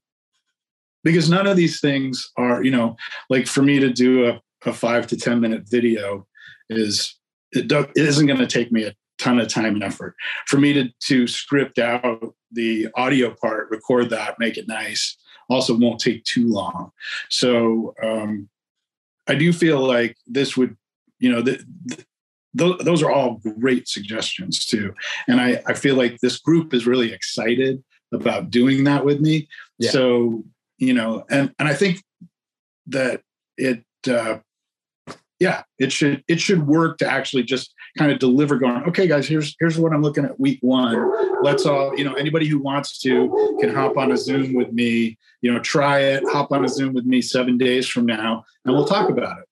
because 1.05 1.29
none 1.29 1.47
of 1.47 1.57
these 1.57 1.81
things 1.81 2.31
are 2.37 2.63
you 2.63 2.71
know 2.71 2.97
like 3.31 3.47
for 3.47 3.63
me 3.63 3.79
to 3.79 3.91
do 3.91 4.27
a, 4.27 4.41
a 4.67 4.73
five 4.73 5.07
to 5.09 5.17
ten 5.17 5.41
minute 5.41 5.69
video 5.69 6.27
is 6.71 7.19
it, 7.53 7.69
do, 7.69 7.81
it 7.81 7.91
isn't 7.97 8.27
going 8.27 8.39
to 8.39 8.47
take 8.47 8.73
me 8.73 8.85
a 8.85 8.95
ton 9.19 9.39
of 9.39 9.49
time 9.49 9.75
and 9.75 9.85
effort. 9.85 10.15
For 10.47 10.59
me 10.59 10.73
to 10.75 10.89
to 11.09 11.27
script 11.27 11.79
out 11.79 12.35
the 12.51 12.89
audio 12.97 13.35
part 13.35 13.71
record 13.71 14.11
that 14.11 14.39
make 14.39 14.57
it 14.57 14.69
nice 14.69 15.17
also 15.49 15.77
won't 15.77 16.01
take 16.01 16.25
too 16.25 16.49
long. 16.49 16.91
So 17.29 17.95
um, 18.03 18.49
i 19.29 19.37
do 19.37 19.53
feel 19.53 19.79
like 19.79 20.17
this 20.27 20.57
would 20.57 20.77
you 21.21 21.31
know 21.31 21.41
the, 21.43 21.65
the 21.87 22.05
those 22.55 23.03
are 23.03 23.11
all 23.11 23.41
great 23.59 23.89
suggestions 23.89 24.67
too. 24.67 24.93
And 25.27 25.41
I, 25.41 25.63
I 25.67 25.73
feel 25.75 25.97
like 25.97 26.19
this 26.19 26.39
group 26.39 26.75
is 26.75 26.87
really 26.87 27.13
excited 27.13 27.83
about 28.13 28.51
doing 28.51 28.85
that 28.85 29.05
with 29.05 29.21
me. 29.21 29.49
Yeah. 29.79 29.91
so 29.91 30.45
you 30.83 30.93
know, 30.93 31.25
and 31.31 31.55
and 31.61 31.69
I 31.69 31.75
think 31.75 32.03
that 32.89 33.23
it 33.57 33.85
uh, 34.11 34.39
yeah, 35.39 35.63
it 35.79 35.93
should 35.93 36.25
it 36.27 36.41
should 36.41 36.67
work 36.67 36.99
to 36.99 37.07
actually 37.09 37.45
just 37.45 37.73
kind 37.97 38.11
of 38.11 38.19
deliver 38.19 38.59
going, 38.59 38.83
okay, 38.89 39.07
guys, 39.07 39.29
here's 39.29 39.55
here's 39.61 39.79
what 39.79 39.93
I'm 39.93 40.03
looking 40.03 40.25
at 40.25 40.41
week 40.41 40.59
one. 40.61 41.13
Let's 41.45 41.67
all, 41.67 41.97
you 41.97 42.05
know, 42.05 42.15
anybody 42.15 42.49
who 42.49 42.59
wants 42.59 42.99
to 43.03 43.57
can 43.61 43.73
hop 43.73 43.97
on 43.97 44.11
a 44.11 44.17
Zoom 44.17 44.55
with 44.55 44.73
me, 44.73 45.17
you 45.41 45.53
know, 45.53 45.61
try 45.61 46.01
it, 46.01 46.25
hop 46.33 46.51
on 46.51 46.65
a 46.65 46.69
Zoom 46.69 46.95
with 46.95 47.05
me 47.05 47.23
seven 47.23 47.59
days 47.59 47.87
from 47.87 48.05
now, 48.05 48.45
and 48.65 48.75
we'll 48.75 48.85
talk 48.85 49.09
about 49.09 49.39
it. 49.39 49.45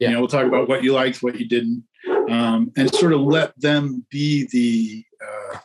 Yeah. 0.00 0.08
You 0.08 0.14
know, 0.14 0.20
we'll 0.20 0.28
talk 0.28 0.44
about 0.46 0.68
what 0.68 0.84
you 0.84 0.92
liked, 0.92 1.22
what 1.22 1.40
you 1.40 1.48
didn't, 1.48 1.82
um, 2.28 2.70
and 2.76 2.94
sort 2.94 3.14
of 3.14 3.22
let 3.22 3.58
them 3.58 4.04
be 4.10 4.48
the 4.52 5.04
uh, 5.26 5.58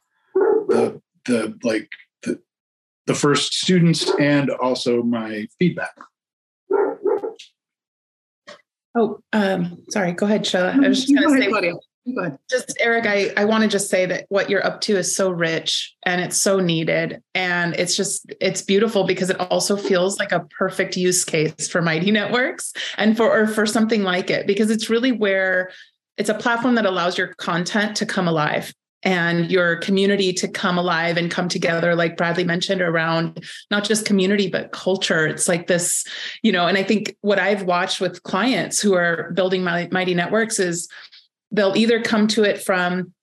the 0.70 1.02
the 1.26 1.60
like 1.66 1.90
the 3.10 3.16
first 3.16 3.56
students 3.56 4.08
and 4.20 4.52
also 4.52 5.02
my 5.02 5.48
feedback. 5.58 5.98
Oh, 8.96 9.20
um, 9.34 9.84
sorry. 9.90 10.12
Go 10.12 10.28
ahead, 10.28 10.46
Sheila. 10.46 10.74
I 10.74 10.88
was 10.88 11.06
just 11.06 11.20
going 11.20 11.42
to 11.42 11.52
say, 11.52 11.74
just 12.52 12.78
Eric, 12.80 13.08
I, 13.08 13.34
I 13.36 13.46
want 13.46 13.64
to 13.64 13.68
just 13.68 13.90
say 13.90 14.06
that 14.06 14.28
what 14.30 14.48
you're 14.48 14.64
up 14.64 14.82
to 14.82 14.96
is 14.96 15.16
so 15.16 15.32
rich 15.32 15.96
and 16.06 16.22
it's 16.22 16.38
so 16.38 16.60
needed. 16.60 17.24
And 17.34 17.74
it's 17.76 17.96
just, 17.96 18.32
it's 18.40 18.62
beautiful 18.62 19.06
because 19.06 19.32
it 19.32 19.40
also 19.40 19.76
feels 19.76 20.20
like 20.20 20.32
a 20.32 20.42
perfect 20.60 20.96
use 20.96 21.26
case 21.26 21.68
for 21.68 21.82
Mighty 21.82 22.12
Networks 22.12 22.74
and 22.98 23.18
for, 23.18 23.32
or 23.32 23.48
for 23.48 23.66
something 23.66 24.04
like 24.04 24.30
it, 24.30 24.46
because 24.46 24.70
it's 24.70 24.88
really 24.88 25.12
where 25.12 25.72
it's 26.18 26.30
a 26.30 26.36
platform 26.36 26.76
that 26.76 26.86
allows 26.86 27.18
your 27.18 27.34
content 27.36 27.96
to 27.98 28.06
come 28.06 28.28
alive 28.28 28.72
and 29.04 29.50
your 29.50 29.78
community 29.78 30.34
to 30.34 30.48
come 30.48 30.78
alive 30.78 31.18
and 31.18 31.32
come 31.32 31.48
together 31.48 31.96
like 31.96 32.18
bradley 32.18 32.44
mentioned 32.44 32.82
around 32.82 33.44
not 33.72 33.84
just 33.84 34.06
community 34.06 34.50
but 34.50 34.72
culture. 34.72 35.26
It's 35.26 35.48
like 35.48 35.68
this 35.68 36.06
you 36.44 36.52
know 36.52 36.68
and 36.68 36.78
i 36.78 36.84
think 36.84 37.16
what 37.22 37.40
i've 37.40 37.64
watched 37.64 38.02
with 38.02 38.24
clients 38.24 38.82
who 38.82 38.94
are 38.94 39.32
building 39.34 39.64
mighty 39.64 40.14
networks 40.14 40.60
is 40.60 40.90
they'll 41.52 41.76
either 41.76 42.02
come 42.02 42.28
to 42.28 42.44
it 42.44 42.62
from 42.62 43.14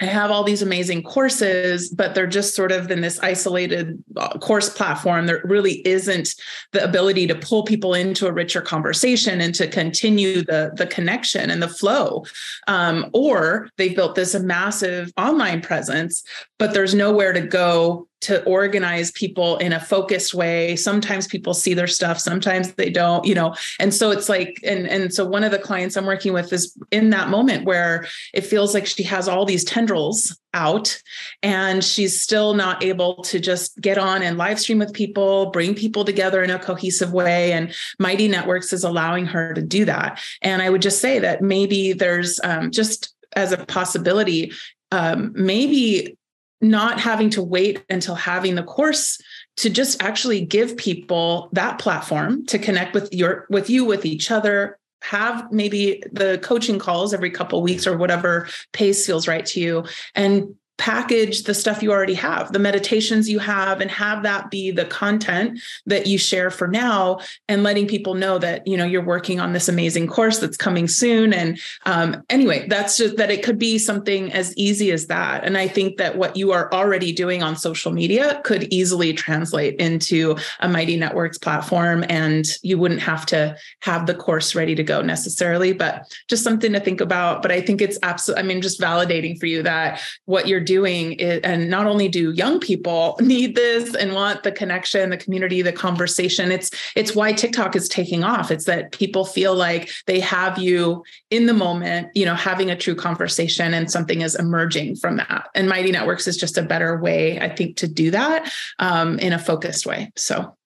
I 0.00 0.06
have 0.06 0.32
all 0.32 0.42
these 0.42 0.62
amazing 0.62 1.04
courses, 1.04 1.88
but 1.88 2.14
they're 2.14 2.26
just 2.26 2.56
sort 2.56 2.72
of 2.72 2.90
in 2.90 3.00
this 3.00 3.20
isolated 3.20 4.02
uh, 4.16 4.38
course 4.38 4.68
platform. 4.68 5.26
There 5.26 5.40
really 5.44 5.86
isn't 5.86 6.30
the 6.72 6.82
ability 6.82 7.28
to 7.28 7.36
pull 7.36 7.62
people 7.62 7.94
into 7.94 8.26
a 8.26 8.32
richer 8.32 8.60
conversation 8.60 9.40
and 9.40 9.54
to 9.54 9.68
continue 9.68 10.42
the, 10.42 10.72
the 10.74 10.88
connection 10.88 11.48
and 11.48 11.62
the 11.62 11.68
flow. 11.68 12.24
Um, 12.66 13.08
or 13.12 13.70
they've 13.76 13.94
built 13.94 14.16
this 14.16 14.34
massive 14.34 15.12
online 15.16 15.60
presence, 15.60 16.24
but 16.58 16.74
there's 16.74 16.94
nowhere 16.94 17.32
to 17.32 17.40
go 17.40 18.08
to 18.24 18.42
organize 18.44 19.10
people 19.12 19.56
in 19.58 19.72
a 19.72 19.80
focused 19.80 20.34
way. 20.34 20.76
Sometimes 20.76 21.26
people 21.26 21.54
see 21.54 21.74
their 21.74 21.86
stuff 21.86 22.18
sometimes 22.18 22.72
they 22.74 22.90
don't 22.90 23.24
you 23.24 23.34
know? 23.34 23.54
And 23.78 23.92
so 23.92 24.10
it's 24.10 24.28
like 24.28 24.58
and 24.64 24.86
and 24.88 25.12
so 25.12 25.24
one 25.24 25.44
of 25.44 25.50
the 25.50 25.58
clients 25.58 25.96
i'm 25.96 26.06
working 26.06 26.32
with 26.32 26.52
is 26.52 26.76
in 26.90 27.10
that 27.10 27.28
moment 27.28 27.64
where 27.64 28.06
it 28.32 28.42
feels 28.42 28.74
like 28.74 28.86
she 28.86 29.02
has 29.04 29.28
all 29.28 29.44
these 29.44 29.64
tendrils 29.64 30.38
out 30.54 31.00
and 31.42 31.82
she's 31.82 32.20
still 32.20 32.54
not 32.54 32.82
able 32.82 33.22
to 33.24 33.40
just 33.40 33.80
get 33.80 33.98
on 33.98 34.22
and 34.22 34.38
live 34.38 34.58
stream 34.58 34.78
with 34.78 34.92
people 34.92 35.50
bring 35.50 35.74
people 35.74 36.04
together 36.04 36.42
in 36.42 36.50
a 36.50 36.58
cohesive 36.58 37.12
way. 37.12 37.52
And 37.52 37.74
mighty 37.98 38.28
networks 38.28 38.72
is 38.72 38.84
allowing 38.84 39.26
her 39.26 39.52
to 39.52 39.62
do 39.62 39.84
that. 39.84 40.20
And 40.42 40.62
i 40.62 40.70
would 40.70 40.82
just 40.82 41.00
say 41.00 41.18
that 41.18 41.42
maybe 41.42 41.92
there's 41.92 42.40
um, 42.44 42.70
just 42.70 43.14
as 43.36 43.52
a 43.52 43.58
possibility 43.66 44.52
um, 44.92 45.32
maybe 45.34 46.16
not 46.64 46.98
having 46.98 47.30
to 47.30 47.42
wait 47.42 47.84
until 47.90 48.14
having 48.14 48.54
the 48.54 48.62
course 48.62 49.20
to 49.58 49.70
just 49.70 50.02
actually 50.02 50.44
give 50.44 50.76
people 50.76 51.48
that 51.52 51.78
platform 51.78 52.44
to 52.46 52.58
connect 52.58 52.94
with 52.94 53.12
your 53.12 53.46
with 53.50 53.70
you 53.70 53.84
with 53.84 54.04
each 54.04 54.30
other 54.30 54.78
have 55.02 55.52
maybe 55.52 56.02
the 56.12 56.38
coaching 56.42 56.78
calls 56.78 57.12
every 57.12 57.30
couple 57.30 57.62
weeks 57.62 57.86
or 57.86 57.96
whatever 57.96 58.48
pace 58.72 59.04
feels 59.04 59.28
right 59.28 59.44
to 59.44 59.60
you. 59.60 59.84
And 60.14 60.56
package 60.76 61.44
the 61.44 61.54
stuff 61.54 61.82
you 61.82 61.92
already 61.92 62.14
have 62.14 62.52
the 62.52 62.58
meditations 62.58 63.28
you 63.28 63.38
have 63.38 63.80
and 63.80 63.90
have 63.90 64.24
that 64.24 64.50
be 64.50 64.72
the 64.72 64.84
content 64.84 65.60
that 65.86 66.06
you 66.06 66.18
share 66.18 66.50
for 66.50 66.66
now 66.66 67.18
and 67.48 67.62
letting 67.62 67.86
people 67.86 68.14
know 68.14 68.38
that 68.38 68.66
you 68.66 68.76
know 68.76 68.84
you're 68.84 69.04
working 69.04 69.38
on 69.38 69.52
this 69.52 69.68
amazing 69.68 70.08
course 70.08 70.40
that's 70.40 70.56
coming 70.56 70.88
soon. 70.88 71.32
And 71.32 71.60
um, 71.86 72.24
anyway 72.28 72.66
that's 72.68 72.96
just 72.96 73.16
that 73.18 73.30
it 73.30 73.44
could 73.44 73.58
be 73.58 73.78
something 73.78 74.32
as 74.32 74.56
easy 74.56 74.90
as 74.90 75.06
that. 75.06 75.44
And 75.44 75.56
i 75.56 75.68
think 75.68 75.96
that 75.98 76.16
what 76.16 76.36
you 76.36 76.50
are 76.50 76.72
already 76.72 77.12
doing 77.12 77.42
on 77.42 77.56
social 77.56 77.92
media 77.92 78.40
could 78.44 78.64
easily 78.72 79.12
translate 79.12 79.76
into 79.76 80.36
a 80.58 80.68
mighty 80.68 80.96
networks 80.96 81.38
platform 81.38 82.04
and 82.08 82.46
you 82.62 82.78
wouldn't 82.78 83.00
have 83.00 83.26
to 83.26 83.56
have 83.80 84.06
the 84.06 84.14
course 84.14 84.56
ready 84.56 84.74
to 84.74 84.82
go 84.82 85.02
necessarily 85.02 85.72
but 85.72 86.12
just 86.28 86.42
something 86.42 86.72
to 86.72 86.80
think 86.80 87.00
about. 87.00 87.42
But 87.42 87.52
i 87.52 87.60
think 87.60 87.80
it's 87.80 87.98
absolutely 88.02 88.42
i 88.42 88.46
mean 88.46 88.60
just 88.60 88.80
validating 88.80 89.38
for 89.38 89.46
you 89.46 89.62
that 89.62 90.00
what 90.24 90.48
you're 90.48 90.63
doing 90.64 91.20
and 91.20 91.70
not 91.70 91.86
only 91.86 92.08
do 92.08 92.32
young 92.32 92.58
people 92.58 93.16
need 93.20 93.54
this 93.54 93.94
and 93.94 94.14
want 94.14 94.42
the 94.42 94.52
connection 94.52 95.10
the 95.10 95.16
community 95.16 95.62
the 95.62 95.72
conversation 95.72 96.50
it's 96.50 96.70
it's 96.96 97.14
why 97.14 97.32
tiktok 97.32 97.76
is 97.76 97.88
taking 97.88 98.24
off. 98.24 98.50
It's 98.50 98.64
that 98.64 98.92
people 98.92 99.24
feel 99.24 99.54
like 99.54 99.90
they 100.06 100.20
have 100.20 100.58
you 100.58 101.04
in 101.30 101.46
the 101.46 101.54
moment 101.54 102.08
you 102.14 102.24
know 102.24 102.34
having 102.34 102.70
a 102.70 102.76
true 102.76 102.94
conversation 102.94 103.74
and 103.74 103.90
something 103.90 104.22
is 104.22 104.34
emerging 104.34 104.96
from 104.96 105.16
that. 105.18 105.48
And 105.54 105.68
mighty 105.68 105.92
networks 105.92 106.26
is 106.26 106.36
just 106.36 106.58
a 106.58 106.62
better 106.62 106.98
way 107.00 107.38
i 107.40 107.48
think 107.48 107.76
to 107.76 107.88
do 107.88 108.10
that 108.10 108.52
um, 108.78 109.18
in 109.18 109.32
a 109.32 109.38
focused 109.38 109.86
way. 109.86 110.12
So 110.16 110.56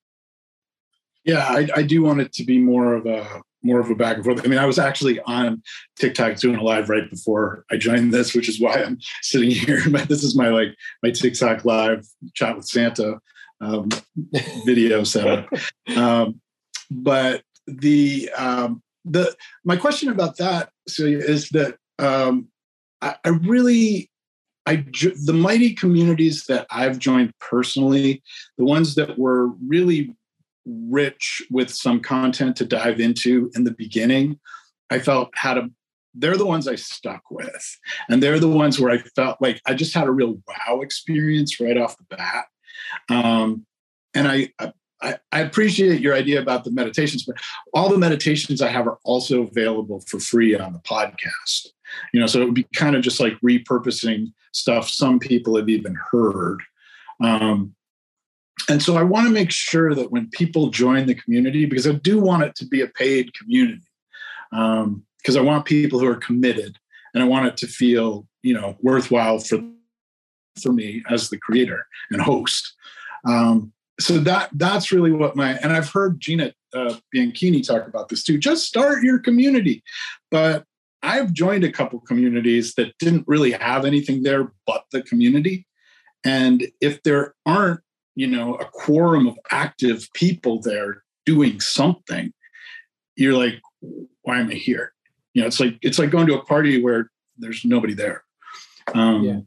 yeah 1.28 1.46
I, 1.48 1.68
I 1.76 1.82
do 1.82 2.02
want 2.02 2.20
it 2.20 2.32
to 2.32 2.44
be 2.44 2.58
more 2.58 2.94
of 2.94 3.06
a 3.06 3.42
more 3.62 3.80
of 3.80 3.90
a 3.90 3.94
back 3.94 4.16
and 4.16 4.24
forth. 4.24 4.40
I 4.44 4.48
mean, 4.48 4.58
I 4.58 4.66
was 4.66 4.78
actually 4.78 5.20
on 5.22 5.62
TikTok 5.98 6.36
doing 6.36 6.56
a 6.56 6.62
live 6.62 6.88
right 6.88 7.08
before 7.10 7.64
I 7.70 7.76
joined 7.76 8.14
this, 8.14 8.34
which 8.34 8.48
is 8.48 8.60
why 8.60 8.82
I'm 8.82 8.98
sitting 9.22 9.50
here. 9.64 9.82
But 9.90 10.08
this 10.08 10.22
is 10.22 10.36
my 10.36 10.48
like 10.48 10.74
my 11.02 11.10
TikTok 11.10 11.64
live 11.64 12.06
chat 12.34 12.56
with 12.56 12.66
Santa 12.66 13.18
um, 13.60 13.88
video 14.64 15.04
setup. 15.04 15.48
Um, 15.96 16.40
but 16.90 17.42
the 17.66 18.30
um, 18.36 18.82
the 19.04 19.36
my 19.64 19.76
question 19.76 20.08
about 20.08 20.36
that 20.38 20.70
Celia, 20.86 21.18
is 21.18 21.48
that 21.50 21.76
um, 21.98 22.48
I, 23.02 23.16
I 23.24 23.28
really 23.30 24.10
I 24.66 24.84
the 25.24 25.34
mighty 25.34 25.74
communities 25.74 26.44
that 26.46 26.66
I've 26.70 26.98
joined 26.98 27.32
personally, 27.40 28.22
the 28.56 28.64
ones 28.64 28.94
that 28.94 29.18
were 29.18 29.48
really 29.66 30.14
rich 30.68 31.42
with 31.50 31.70
some 31.70 32.00
content 32.00 32.56
to 32.56 32.64
dive 32.64 33.00
into 33.00 33.50
in 33.54 33.64
the 33.64 33.72
beginning, 33.72 34.38
I 34.90 34.98
felt 34.98 35.30
had 35.34 35.58
a 35.58 35.70
they're 36.14 36.36
the 36.36 36.46
ones 36.46 36.66
I 36.66 36.74
stuck 36.74 37.30
with. 37.30 37.78
And 38.08 38.22
they're 38.22 38.40
the 38.40 38.48
ones 38.48 38.80
where 38.80 38.90
I 38.90 38.98
felt 38.98 39.40
like 39.40 39.60
I 39.66 39.74
just 39.74 39.94
had 39.94 40.08
a 40.08 40.12
real 40.12 40.40
wow 40.46 40.80
experience 40.80 41.60
right 41.60 41.76
off 41.76 41.96
the 41.96 42.16
bat. 42.16 42.46
Um, 43.08 43.66
and 44.14 44.26
I, 44.26 44.50
I, 45.00 45.18
I 45.30 45.40
appreciate 45.40 46.00
your 46.00 46.14
idea 46.14 46.40
about 46.40 46.64
the 46.64 46.72
meditations, 46.72 47.24
but 47.24 47.36
all 47.72 47.88
the 47.88 47.98
meditations 47.98 48.60
I 48.60 48.68
have 48.68 48.88
are 48.88 48.98
also 49.04 49.42
available 49.46 50.02
for 50.08 50.18
free 50.18 50.56
on 50.56 50.72
the 50.72 50.80
podcast. 50.80 51.68
You 52.12 52.20
know, 52.20 52.26
so 52.26 52.42
it 52.42 52.46
would 52.46 52.54
be 52.54 52.66
kind 52.74 52.96
of 52.96 53.02
just 53.02 53.20
like 53.20 53.34
repurposing 53.44 54.32
stuff 54.52 54.88
some 54.88 55.18
people 55.18 55.56
have 55.56 55.68
even 55.68 55.96
heard. 56.10 56.60
Um, 57.22 57.74
and 58.68 58.82
so 58.82 58.96
I 58.96 59.02
want 59.02 59.26
to 59.26 59.32
make 59.32 59.50
sure 59.50 59.94
that 59.94 60.10
when 60.10 60.28
people 60.30 60.70
join 60.70 61.06
the 61.06 61.14
community, 61.14 61.66
because 61.66 61.86
I 61.86 61.92
do 61.92 62.18
want 62.20 62.42
it 62.42 62.54
to 62.56 62.66
be 62.66 62.80
a 62.80 62.86
paid 62.86 63.32
community, 63.34 63.82
because 64.50 65.36
um, 65.36 65.38
I 65.38 65.40
want 65.40 65.64
people 65.64 65.98
who 65.98 66.06
are 66.06 66.16
committed, 66.16 66.78
and 67.14 67.22
I 67.22 67.26
want 67.26 67.46
it 67.46 67.56
to 67.58 67.66
feel, 67.66 68.26
you 68.42 68.54
know, 68.54 68.76
worthwhile 68.80 69.38
for 69.38 69.62
for 70.60 70.72
me 70.72 71.02
as 71.08 71.30
the 71.30 71.38
creator 71.38 71.86
and 72.10 72.20
host. 72.20 72.74
Um, 73.24 73.72
so 74.00 74.18
that 74.18 74.50
that's 74.54 74.92
really 74.92 75.12
what 75.12 75.36
my 75.36 75.54
and 75.58 75.72
I've 75.72 75.90
heard 75.90 76.20
Gina 76.20 76.52
uh, 76.74 76.94
Bianchini 77.14 77.66
talk 77.66 77.86
about 77.86 78.08
this 78.08 78.22
too. 78.22 78.38
Just 78.38 78.66
start 78.66 79.02
your 79.02 79.18
community, 79.18 79.82
but 80.30 80.64
I've 81.02 81.32
joined 81.32 81.64
a 81.64 81.72
couple 81.72 82.00
communities 82.00 82.74
that 82.74 82.96
didn't 82.98 83.24
really 83.26 83.52
have 83.52 83.84
anything 83.84 84.22
there 84.22 84.52
but 84.66 84.84
the 84.92 85.02
community. 85.02 85.66
And 86.24 86.68
if 86.80 87.02
there 87.04 87.34
aren't 87.46 87.80
you 88.18 88.26
know 88.26 88.54
a 88.56 88.64
quorum 88.64 89.26
of 89.26 89.38
active 89.50 90.08
people 90.12 90.60
there 90.60 91.04
doing 91.24 91.60
something 91.60 92.32
you're 93.16 93.34
like 93.34 93.60
why 94.22 94.40
am 94.40 94.50
i 94.50 94.54
here? 94.54 94.92
You 95.34 95.42
know 95.42 95.46
it's 95.46 95.60
like 95.60 95.78
it's 95.82 95.98
like 95.98 96.10
going 96.10 96.26
to 96.26 96.38
a 96.38 96.44
party 96.44 96.82
where 96.82 97.10
there's 97.36 97.64
nobody 97.64 97.94
there. 97.94 98.24
Um, 98.94 99.22
yeah. 99.22 99.40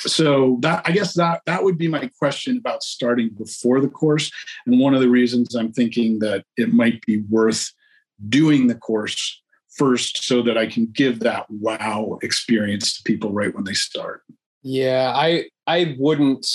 so 0.00 0.58
that 0.60 0.82
i 0.84 0.92
guess 0.92 1.14
that 1.14 1.40
that 1.46 1.64
would 1.64 1.78
be 1.78 1.88
my 1.88 2.10
question 2.18 2.58
about 2.58 2.82
starting 2.82 3.30
before 3.30 3.80
the 3.80 3.88
course. 3.88 4.30
And 4.66 4.78
one 4.78 4.94
of 4.94 5.00
the 5.00 5.08
reasons 5.08 5.54
i'm 5.54 5.72
thinking 5.72 6.18
that 6.20 6.44
it 6.56 6.72
might 6.72 7.04
be 7.06 7.22
worth 7.30 7.72
doing 8.28 8.66
the 8.66 8.74
course 8.74 9.42
first 9.70 10.24
so 10.24 10.42
that 10.42 10.58
i 10.58 10.66
can 10.66 10.86
give 10.86 11.20
that 11.20 11.46
wow 11.50 12.18
experience 12.22 12.96
to 12.96 13.02
people 13.02 13.32
right 13.32 13.54
when 13.54 13.64
they 13.64 13.74
start. 13.74 14.22
Yeah 14.62 15.12
i 15.14 15.46
i 15.66 15.96
wouldn't 15.98 16.46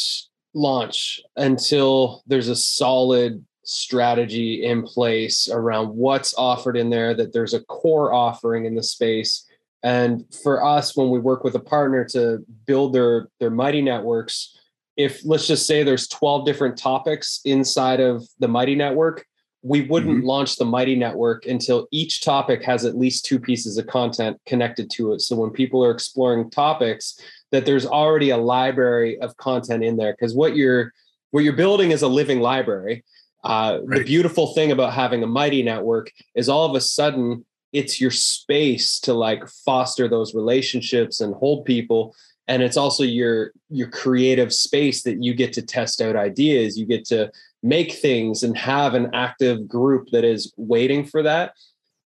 launch 0.53 1.21
until 1.37 2.23
there's 2.27 2.49
a 2.49 2.55
solid 2.55 3.45
strategy 3.63 4.65
in 4.65 4.83
place 4.83 5.47
around 5.49 5.89
what's 5.89 6.33
offered 6.37 6.75
in 6.75 6.89
there, 6.89 7.13
that 7.13 7.33
there's 7.33 7.53
a 7.53 7.63
core 7.65 8.13
offering 8.13 8.65
in 8.65 8.75
the 8.75 8.83
space. 8.83 9.47
And 9.83 10.25
for 10.43 10.63
us, 10.63 10.95
when 10.95 11.09
we 11.09 11.19
work 11.19 11.43
with 11.43 11.55
a 11.55 11.59
partner 11.59 12.05
to 12.09 12.45
build 12.65 12.93
their 12.93 13.27
their 13.39 13.49
mighty 13.49 13.81
networks, 13.81 14.57
if 14.97 15.21
let's 15.25 15.47
just 15.47 15.65
say 15.65 15.83
there's 15.83 16.07
12 16.07 16.45
different 16.45 16.77
topics 16.77 17.41
inside 17.45 17.99
of 17.99 18.27
the 18.39 18.47
mighty 18.47 18.75
network, 18.75 19.25
we 19.63 19.81
wouldn't 19.81 20.17
mm-hmm. 20.17 20.27
launch 20.27 20.57
the 20.57 20.65
mighty 20.65 20.95
network 20.95 21.45
until 21.45 21.87
each 21.91 22.21
topic 22.21 22.63
has 22.63 22.85
at 22.85 22.97
least 22.97 23.25
two 23.25 23.39
pieces 23.39 23.77
of 23.77 23.87
content 23.87 24.39
connected 24.45 24.89
to 24.91 25.13
it. 25.13 25.21
So 25.21 25.35
when 25.35 25.51
people 25.51 25.83
are 25.83 25.91
exploring 25.91 26.49
topics, 26.49 27.19
that 27.51 27.65
there's 27.65 27.85
already 27.85 28.29
a 28.29 28.37
library 28.37 29.19
of 29.19 29.37
content 29.37 29.83
in 29.83 29.97
there 29.97 30.13
because 30.13 30.33
what 30.33 30.55
you're 30.55 30.93
what 31.31 31.43
you're 31.43 31.53
building 31.53 31.91
is 31.91 32.01
a 32.01 32.07
living 32.07 32.41
library. 32.41 33.03
Uh, 33.43 33.79
right. 33.83 33.99
The 33.99 34.03
beautiful 34.03 34.53
thing 34.53 34.71
about 34.71 34.93
having 34.93 35.23
a 35.23 35.27
mighty 35.27 35.63
network 35.63 36.11
is 36.35 36.49
all 36.49 36.65
of 36.65 36.75
a 36.75 36.81
sudden 36.81 37.45
it's 37.73 38.01
your 38.01 38.11
space 38.11 38.99
to 38.99 39.13
like 39.13 39.47
foster 39.47 40.07
those 40.07 40.35
relationships 40.35 41.21
and 41.21 41.33
hold 41.35 41.65
people 41.65 42.13
and 42.47 42.61
it's 42.61 42.77
also 42.77 43.03
your 43.03 43.51
your 43.69 43.87
creative 43.87 44.53
space 44.53 45.03
that 45.03 45.23
you 45.23 45.33
get 45.33 45.53
to 45.53 45.61
test 45.61 46.01
out 46.01 46.15
ideas 46.15 46.77
you 46.77 46.85
get 46.85 47.05
to 47.05 47.31
make 47.63 47.93
things 47.93 48.43
and 48.43 48.57
have 48.57 48.93
an 48.93 49.09
active 49.13 49.67
group 49.67 50.09
that 50.11 50.23
is 50.23 50.51
waiting 50.57 51.05
for 51.05 51.23
that 51.23 51.53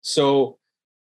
so 0.01 0.57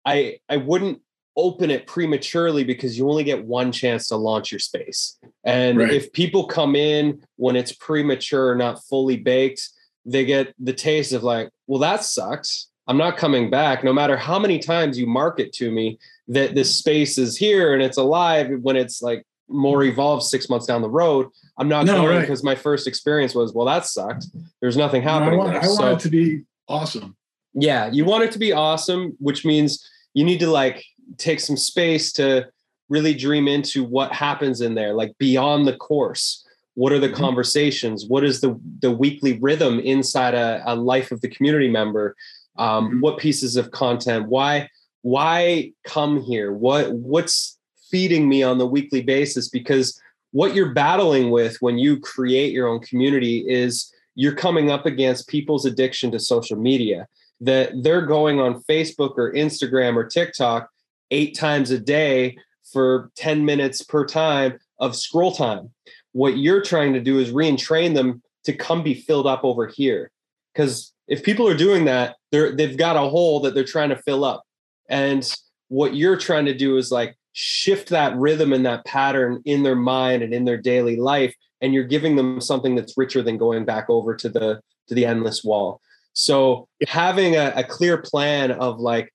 i 0.05 0.37
i 0.49 0.57
wouldn't 0.57 1.01
open 1.37 1.69
it 1.69 1.85
prematurely 1.85 2.63
because 2.63 2.97
you 2.97 3.09
only 3.09 3.23
get 3.23 3.43
one 3.43 3.71
chance 3.71 4.07
to 4.07 4.15
launch 4.15 4.51
your 4.51 4.59
space 4.59 5.17
and 5.43 5.77
right. 5.77 5.91
if 5.91 6.11
people 6.13 6.45
come 6.45 6.75
in 6.75 7.21
when 7.35 7.55
it's 7.55 7.73
premature 7.73 8.55
not 8.55 8.81
fully 8.85 9.17
baked 9.17 9.69
they 10.05 10.23
get 10.23 10.53
the 10.59 10.73
taste 10.73 11.11
of 11.11 11.23
like 11.23 11.49
well 11.67 11.79
that 11.79 12.03
sucks 12.03 12.69
i'm 12.87 12.97
not 12.97 13.17
coming 13.17 13.49
back 13.49 13.83
no 13.83 13.91
matter 13.91 14.15
how 14.15 14.39
many 14.39 14.59
times 14.59 14.97
you 14.97 15.05
market 15.05 15.51
to 15.51 15.71
me 15.71 15.97
that 16.27 16.55
this 16.55 16.73
space 16.73 17.17
is 17.17 17.37
here 17.37 17.73
and 17.73 17.83
it's 17.83 17.97
alive 17.97 18.49
when 18.61 18.75
it's 18.75 19.01
like 19.01 19.25
more 19.47 19.83
evolved 19.83 20.23
six 20.23 20.49
months 20.49 20.65
down 20.65 20.81
the 20.81 20.89
road. 20.89 21.27
I'm 21.57 21.67
not 21.67 21.85
no, 21.85 22.01
going 22.01 22.21
because 22.21 22.39
right. 22.43 22.55
my 22.55 22.55
first 22.55 22.87
experience 22.87 23.35
was, 23.35 23.53
well, 23.53 23.65
that 23.65 23.85
sucked. 23.85 24.25
There's 24.61 24.77
nothing 24.77 25.01
happening. 25.01 25.39
No, 25.39 25.45
I, 25.45 25.51
want, 25.51 25.57
I 25.57 25.67
so, 25.67 25.83
want, 25.83 25.99
it 25.99 26.03
to 26.03 26.09
be 26.09 26.43
awesome. 26.67 27.15
Yeah, 27.53 27.89
you 27.91 28.05
want 28.05 28.23
it 28.23 28.31
to 28.33 28.39
be 28.39 28.51
awesome, 28.51 29.15
which 29.19 29.45
means 29.45 29.87
you 30.13 30.23
need 30.23 30.39
to 30.39 30.47
like 30.47 30.83
take 31.17 31.39
some 31.39 31.57
space 31.57 32.11
to 32.13 32.47
really 32.89 33.13
dream 33.13 33.47
into 33.47 33.83
what 33.83 34.11
happens 34.11 34.61
in 34.61 34.75
there, 34.75 34.93
like 34.93 35.17
beyond 35.17 35.67
the 35.67 35.75
course. 35.77 36.45
What 36.75 36.91
are 36.91 36.99
the 36.99 37.07
mm-hmm. 37.07 37.15
conversations? 37.15 38.05
What 38.05 38.23
is 38.23 38.41
the 38.41 38.59
the 38.79 38.91
weekly 38.91 39.39
rhythm 39.39 39.79
inside 39.79 40.33
a, 40.33 40.61
a 40.65 40.75
life 40.75 41.11
of 41.11 41.21
the 41.21 41.29
community 41.29 41.69
member? 41.69 42.15
Um, 42.57 42.87
mm-hmm. 42.87 42.99
What 42.99 43.17
pieces 43.17 43.55
of 43.55 43.71
content? 43.71 44.27
Why 44.27 44.69
why 45.01 45.71
come 45.83 46.21
here? 46.21 46.51
What 46.51 46.91
what's 46.93 47.57
feeding 47.89 48.27
me 48.27 48.43
on 48.43 48.57
the 48.57 48.67
weekly 48.67 49.01
basis? 49.01 49.49
Because 49.49 49.99
what 50.31 50.53
you're 50.53 50.73
battling 50.73 51.31
with 51.31 51.55
when 51.61 51.77
you 51.77 51.97
create 51.99 52.51
your 52.51 52.67
own 52.67 52.81
community 52.81 53.45
is 53.47 53.93
you're 54.15 54.35
coming 54.35 54.69
up 54.69 54.85
against 54.85 55.29
people's 55.29 55.65
addiction 55.65 56.11
to 56.11 56.19
social 56.19 56.57
media 56.57 57.07
that 57.39 57.71
they're 57.83 58.05
going 58.05 58.39
on 58.39 58.63
Facebook 58.63 59.17
or 59.17 59.33
Instagram 59.33 59.95
or 59.95 60.05
TikTok 60.05 60.69
eight 61.15 61.35
times 61.35 61.71
a 61.71 61.79
day 61.79 62.37
for 62.71 63.09
10 63.15 63.45
minutes 63.45 63.81
per 63.81 64.05
time 64.05 64.59
of 64.79 64.95
scroll 64.95 65.31
time. 65.31 65.71
What 66.11 66.37
you're 66.37 66.61
trying 66.61 66.93
to 66.93 66.99
do 66.99 67.19
is 67.19 67.31
re-entrain 67.31 67.93
them 67.93 68.21
to 68.43 68.53
come 68.53 68.83
be 68.83 68.93
filled 68.93 69.25
up 69.25 69.43
over 69.43 69.67
here. 69.67 70.11
Because 70.53 70.93
if 71.07 71.23
people 71.23 71.47
are 71.47 71.57
doing 71.57 71.85
that, 71.85 72.17
they're 72.31 72.51
they've 72.55 72.77
got 72.77 72.97
a 72.97 73.09
hole 73.09 73.39
that 73.41 73.53
they're 73.53 73.63
trying 73.63 73.89
to 73.89 74.01
fill 74.03 74.23
up. 74.25 74.43
And 74.89 75.23
what 75.69 75.95
you're 75.95 76.17
trying 76.17 76.45
to 76.45 76.53
do 76.53 76.77
is 76.77 76.91
like 76.91 77.15
shift 77.33 77.89
that 77.89 78.15
rhythm 78.17 78.53
and 78.53 78.65
that 78.65 78.85
pattern 78.85 79.41
in 79.45 79.63
their 79.63 79.75
mind 79.75 80.21
and 80.21 80.33
in 80.33 80.45
their 80.45 80.57
daily 80.57 80.95
life. 80.95 81.33
And 81.61 81.73
you're 81.73 81.83
giving 81.83 82.15
them 82.15 82.41
something 82.41 82.75
that's 82.75 82.97
richer 82.97 83.21
than 83.21 83.37
going 83.37 83.65
back 83.65 83.89
over 83.89 84.15
to 84.15 84.29
the 84.29 84.61
to 84.87 84.95
the 84.95 85.05
endless 85.05 85.43
wall. 85.43 85.81
So 86.13 86.67
having 86.87 87.35
a, 87.35 87.51
a 87.55 87.63
clear 87.63 87.97
plan 87.97 88.51
of 88.51 88.79
like, 88.79 89.13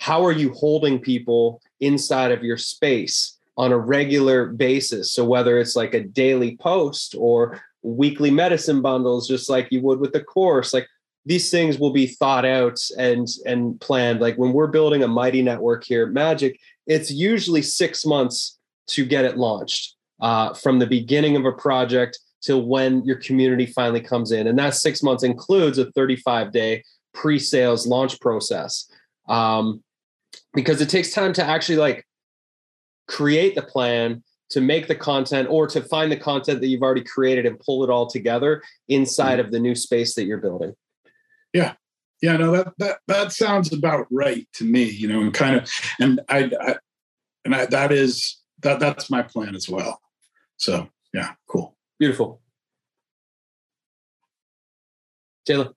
how 0.00 0.24
are 0.24 0.32
you 0.32 0.52
holding 0.52 0.98
people 0.98 1.60
inside 1.80 2.32
of 2.32 2.42
your 2.42 2.56
space 2.56 3.38
on 3.56 3.70
a 3.70 3.78
regular 3.78 4.46
basis? 4.46 5.12
So 5.12 5.24
whether 5.24 5.58
it's 5.58 5.76
like 5.76 5.94
a 5.94 6.02
daily 6.04 6.56
post 6.56 7.14
or 7.16 7.60
weekly 7.82 8.30
medicine 8.30 8.82
bundles, 8.82 9.28
just 9.28 9.48
like 9.48 9.68
you 9.70 9.80
would 9.82 10.00
with 10.00 10.12
the 10.12 10.24
course, 10.24 10.74
like 10.74 10.86
these 11.26 11.50
things 11.50 11.78
will 11.78 11.92
be 11.92 12.06
thought 12.06 12.44
out 12.44 12.78
and 12.98 13.28
and 13.46 13.80
planned. 13.80 14.20
Like 14.20 14.36
when 14.36 14.52
we're 14.52 14.66
building 14.66 15.02
a 15.02 15.08
mighty 15.08 15.42
network 15.42 15.84
here 15.84 16.06
at 16.06 16.12
magic 16.12 16.58
it's 16.90 17.10
usually 17.10 17.62
six 17.62 18.04
months 18.04 18.58
to 18.88 19.04
get 19.04 19.24
it 19.24 19.36
launched 19.36 19.94
uh, 20.20 20.52
from 20.54 20.80
the 20.80 20.86
beginning 20.86 21.36
of 21.36 21.44
a 21.44 21.52
project 21.52 22.18
till 22.42 22.66
when 22.66 23.04
your 23.04 23.16
community 23.16 23.64
finally 23.64 24.00
comes 24.00 24.32
in. 24.32 24.48
And 24.48 24.58
that 24.58 24.74
six 24.74 25.00
months 25.00 25.22
includes 25.22 25.78
a 25.78 25.92
35 25.92 26.50
day 26.50 26.82
pre-sales 27.14 27.86
launch 27.86 28.20
process. 28.20 28.90
Um, 29.28 29.84
because 30.54 30.80
it 30.80 30.88
takes 30.88 31.12
time 31.12 31.32
to 31.34 31.44
actually 31.44 31.76
like 31.76 32.06
create 33.08 33.54
the 33.54 33.62
plan 33.62 34.22
to 34.50 34.60
make 34.60 34.88
the 34.88 34.94
content 34.94 35.48
or 35.50 35.66
to 35.66 35.80
find 35.80 36.10
the 36.10 36.16
content 36.16 36.60
that 36.60 36.66
you've 36.66 36.82
already 36.82 37.04
created 37.04 37.46
and 37.46 37.58
pull 37.60 37.84
it 37.84 37.90
all 37.90 38.06
together 38.06 38.62
inside 38.88 39.38
mm-hmm. 39.38 39.46
of 39.46 39.52
the 39.52 39.60
new 39.60 39.74
space 39.74 40.14
that 40.14 40.24
you're 40.24 40.38
building 40.38 40.74
yeah. 41.52 41.74
Yeah, 42.22 42.36
no, 42.36 42.52
that 42.52 42.74
that 42.76 42.98
that 43.06 43.32
sounds 43.32 43.72
about 43.72 44.06
right 44.10 44.46
to 44.54 44.64
me, 44.64 44.84
you 44.84 45.08
know, 45.08 45.22
and 45.22 45.32
kind 45.32 45.56
of 45.56 45.70
and 46.00 46.20
I, 46.28 46.50
I 46.60 46.76
and 47.46 47.54
I, 47.54 47.64
that 47.66 47.92
is 47.92 48.42
that 48.60 48.78
that's 48.78 49.08
my 49.08 49.22
plan 49.22 49.54
as 49.54 49.70
well. 49.70 50.02
So 50.58 50.90
yeah, 51.14 51.32
cool. 51.48 51.78
Beautiful. 51.98 52.42
Taylor. 55.46 55.70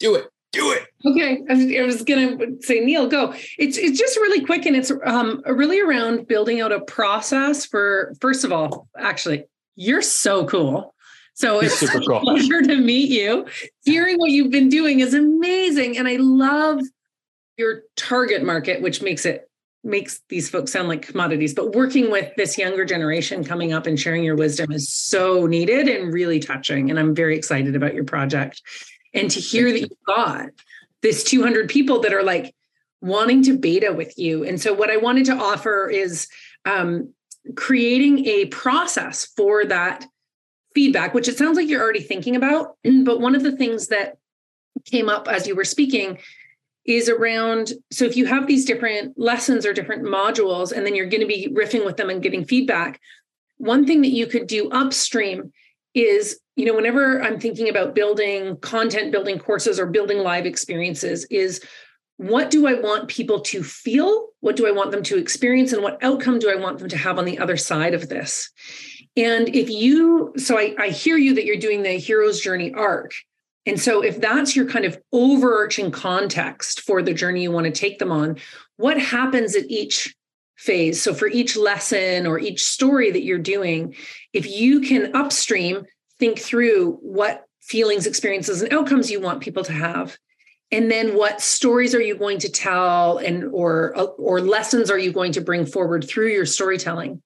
Do 0.00 0.14
it. 0.14 0.30
Do 0.52 0.72
it. 0.72 0.87
Okay, 1.06 1.42
I 1.48 1.82
was, 1.84 2.02
gonna 2.02 2.36
say 2.60 2.80
Neil, 2.80 3.06
go. 3.06 3.32
It's 3.56 3.78
it's 3.78 3.96
just 3.98 4.16
really 4.16 4.44
quick, 4.44 4.66
and 4.66 4.74
it's 4.74 4.90
um 5.04 5.42
really 5.46 5.80
around 5.80 6.26
building 6.26 6.60
out 6.60 6.72
a 6.72 6.80
process 6.80 7.64
for. 7.64 8.14
First 8.20 8.44
of 8.44 8.50
all, 8.50 8.88
actually, 8.98 9.44
you're 9.76 10.02
so 10.02 10.44
cool. 10.46 10.94
So 11.34 11.60
it's 11.60 11.78
super 11.78 12.00
cool. 12.00 12.16
a 12.16 12.20
pleasure 12.20 12.62
to 12.62 12.76
meet 12.76 13.10
you. 13.10 13.46
Hearing 13.84 14.18
what 14.18 14.32
you've 14.32 14.50
been 14.50 14.68
doing 14.68 14.98
is 14.98 15.14
amazing. 15.14 15.96
And 15.96 16.08
I 16.08 16.16
love 16.16 16.80
your 17.56 17.82
target 17.94 18.42
market, 18.42 18.82
which 18.82 19.02
makes 19.02 19.24
it 19.24 19.48
makes 19.84 20.20
these 20.28 20.50
folks 20.50 20.72
sound 20.72 20.88
like 20.88 21.02
commodities. 21.02 21.54
But 21.54 21.76
working 21.76 22.10
with 22.10 22.34
this 22.36 22.58
younger 22.58 22.84
generation 22.84 23.44
coming 23.44 23.72
up 23.72 23.86
and 23.86 23.98
sharing 23.98 24.24
your 24.24 24.34
wisdom 24.34 24.72
is 24.72 24.92
so 24.92 25.46
needed 25.46 25.86
and 25.86 26.12
really 26.12 26.40
touching. 26.40 26.90
And 26.90 26.98
I'm 26.98 27.14
very 27.14 27.36
excited 27.36 27.76
about 27.76 27.94
your 27.94 28.04
project. 28.04 28.60
And 29.14 29.30
to 29.30 29.38
hear 29.38 29.70
that 29.70 29.80
you've 29.80 30.04
got 30.06 30.48
this 31.02 31.24
200 31.24 31.68
people 31.68 32.00
that 32.00 32.12
are 32.12 32.22
like 32.22 32.54
wanting 33.00 33.42
to 33.44 33.56
beta 33.56 33.92
with 33.92 34.18
you. 34.18 34.44
And 34.44 34.60
so 34.60 34.74
what 34.74 34.90
I 34.90 34.96
wanted 34.96 35.26
to 35.26 35.34
offer 35.34 35.88
is 35.88 36.28
um, 36.64 37.12
creating 37.54 38.26
a 38.26 38.46
process 38.46 39.26
for 39.36 39.64
that 39.66 40.04
feedback, 40.74 41.14
which 41.14 41.28
it 41.28 41.38
sounds 41.38 41.56
like 41.56 41.68
you're 41.68 41.82
already 41.82 42.02
thinking 42.02 42.36
about. 42.36 42.76
But 42.82 43.20
one 43.20 43.34
of 43.34 43.42
the 43.42 43.56
things 43.56 43.88
that 43.88 44.18
came 44.84 45.08
up 45.08 45.28
as 45.28 45.46
you 45.46 45.54
were 45.54 45.64
speaking 45.64 46.18
is 46.84 47.08
around 47.08 47.72
so 47.90 48.06
if 48.06 48.16
you 48.16 48.24
have 48.26 48.46
these 48.46 48.64
different 48.64 49.18
lessons 49.18 49.66
or 49.66 49.72
different 49.72 50.04
modules, 50.04 50.72
and 50.72 50.86
then 50.86 50.94
you're 50.94 51.08
going 51.08 51.20
to 51.20 51.26
be 51.26 51.48
riffing 51.52 51.84
with 51.84 51.96
them 51.96 52.10
and 52.10 52.22
getting 52.22 52.44
feedback, 52.44 53.00
one 53.58 53.86
thing 53.86 54.00
that 54.02 54.08
you 54.08 54.26
could 54.26 54.46
do 54.46 54.70
upstream 54.70 55.52
is 55.98 56.38
you 56.56 56.64
know 56.64 56.74
whenever 56.74 57.22
i'm 57.22 57.38
thinking 57.38 57.68
about 57.68 57.94
building 57.94 58.56
content 58.58 59.12
building 59.12 59.38
courses 59.38 59.78
or 59.78 59.86
building 59.86 60.18
live 60.18 60.46
experiences 60.46 61.26
is 61.30 61.60
what 62.18 62.50
do 62.50 62.66
i 62.66 62.74
want 62.74 63.08
people 63.08 63.40
to 63.40 63.62
feel? 63.62 64.26
What 64.40 64.56
do 64.56 64.66
i 64.66 64.72
want 64.72 64.90
them 64.90 65.04
to 65.04 65.16
experience? 65.16 65.72
And 65.72 65.82
what 65.82 66.02
outcome 66.02 66.40
do 66.40 66.50
i 66.50 66.56
want 66.56 66.78
them 66.78 66.88
to 66.88 66.96
have 66.96 67.18
on 67.18 67.24
the 67.24 67.38
other 67.38 67.56
side 67.56 67.94
of 67.94 68.08
this? 68.08 68.50
And 69.16 69.54
if 69.54 69.70
you, 69.70 70.32
so 70.36 70.58
I, 70.58 70.74
I 70.78 70.88
hear 70.88 71.16
you 71.16 71.34
that 71.34 71.44
you're 71.44 71.56
doing 71.56 71.82
the 71.82 71.92
hero's 71.92 72.40
journey 72.40 72.72
arc. 72.74 73.12
And 73.66 73.80
so 73.80 74.02
if 74.02 74.20
that's 74.20 74.54
your 74.54 74.66
kind 74.66 74.84
of 74.84 74.98
overarching 75.12 75.90
context 75.90 76.82
for 76.82 77.02
the 77.02 77.14
journey 77.14 77.42
you 77.42 77.50
want 77.50 77.66
to 77.66 77.72
take 77.72 77.98
them 77.98 78.12
on, 78.12 78.36
what 78.76 79.00
happens 79.00 79.54
at 79.54 79.64
each 79.68 80.14
phase? 80.58 81.02
So 81.02 81.14
for 81.14 81.28
each 81.28 81.56
lesson 81.56 82.26
or 82.26 82.38
each 82.38 82.64
story 82.64 83.10
that 83.10 83.24
you're 83.24 83.38
doing, 83.38 83.94
if 84.32 84.46
you 84.46 84.80
can 84.80 85.16
upstream 85.16 85.84
think 86.18 86.38
through 86.38 86.98
what 87.00 87.44
feelings, 87.62 88.06
experiences, 88.06 88.62
and 88.62 88.72
outcomes 88.72 89.10
you 89.10 89.20
want 89.20 89.40
people 89.40 89.64
to 89.64 89.72
have, 89.72 90.18
and 90.70 90.90
then 90.90 91.16
what 91.16 91.40
stories 91.40 91.94
are 91.94 92.02
you 92.02 92.16
going 92.16 92.38
to 92.40 92.50
tell 92.50 93.18
and 93.18 93.44
or 93.44 93.94
or 94.18 94.40
lessons 94.40 94.90
are 94.90 94.98
you 94.98 95.12
going 95.12 95.32
to 95.32 95.40
bring 95.40 95.64
forward 95.64 96.06
through 96.06 96.28
your 96.28 96.44
storytelling 96.44 97.22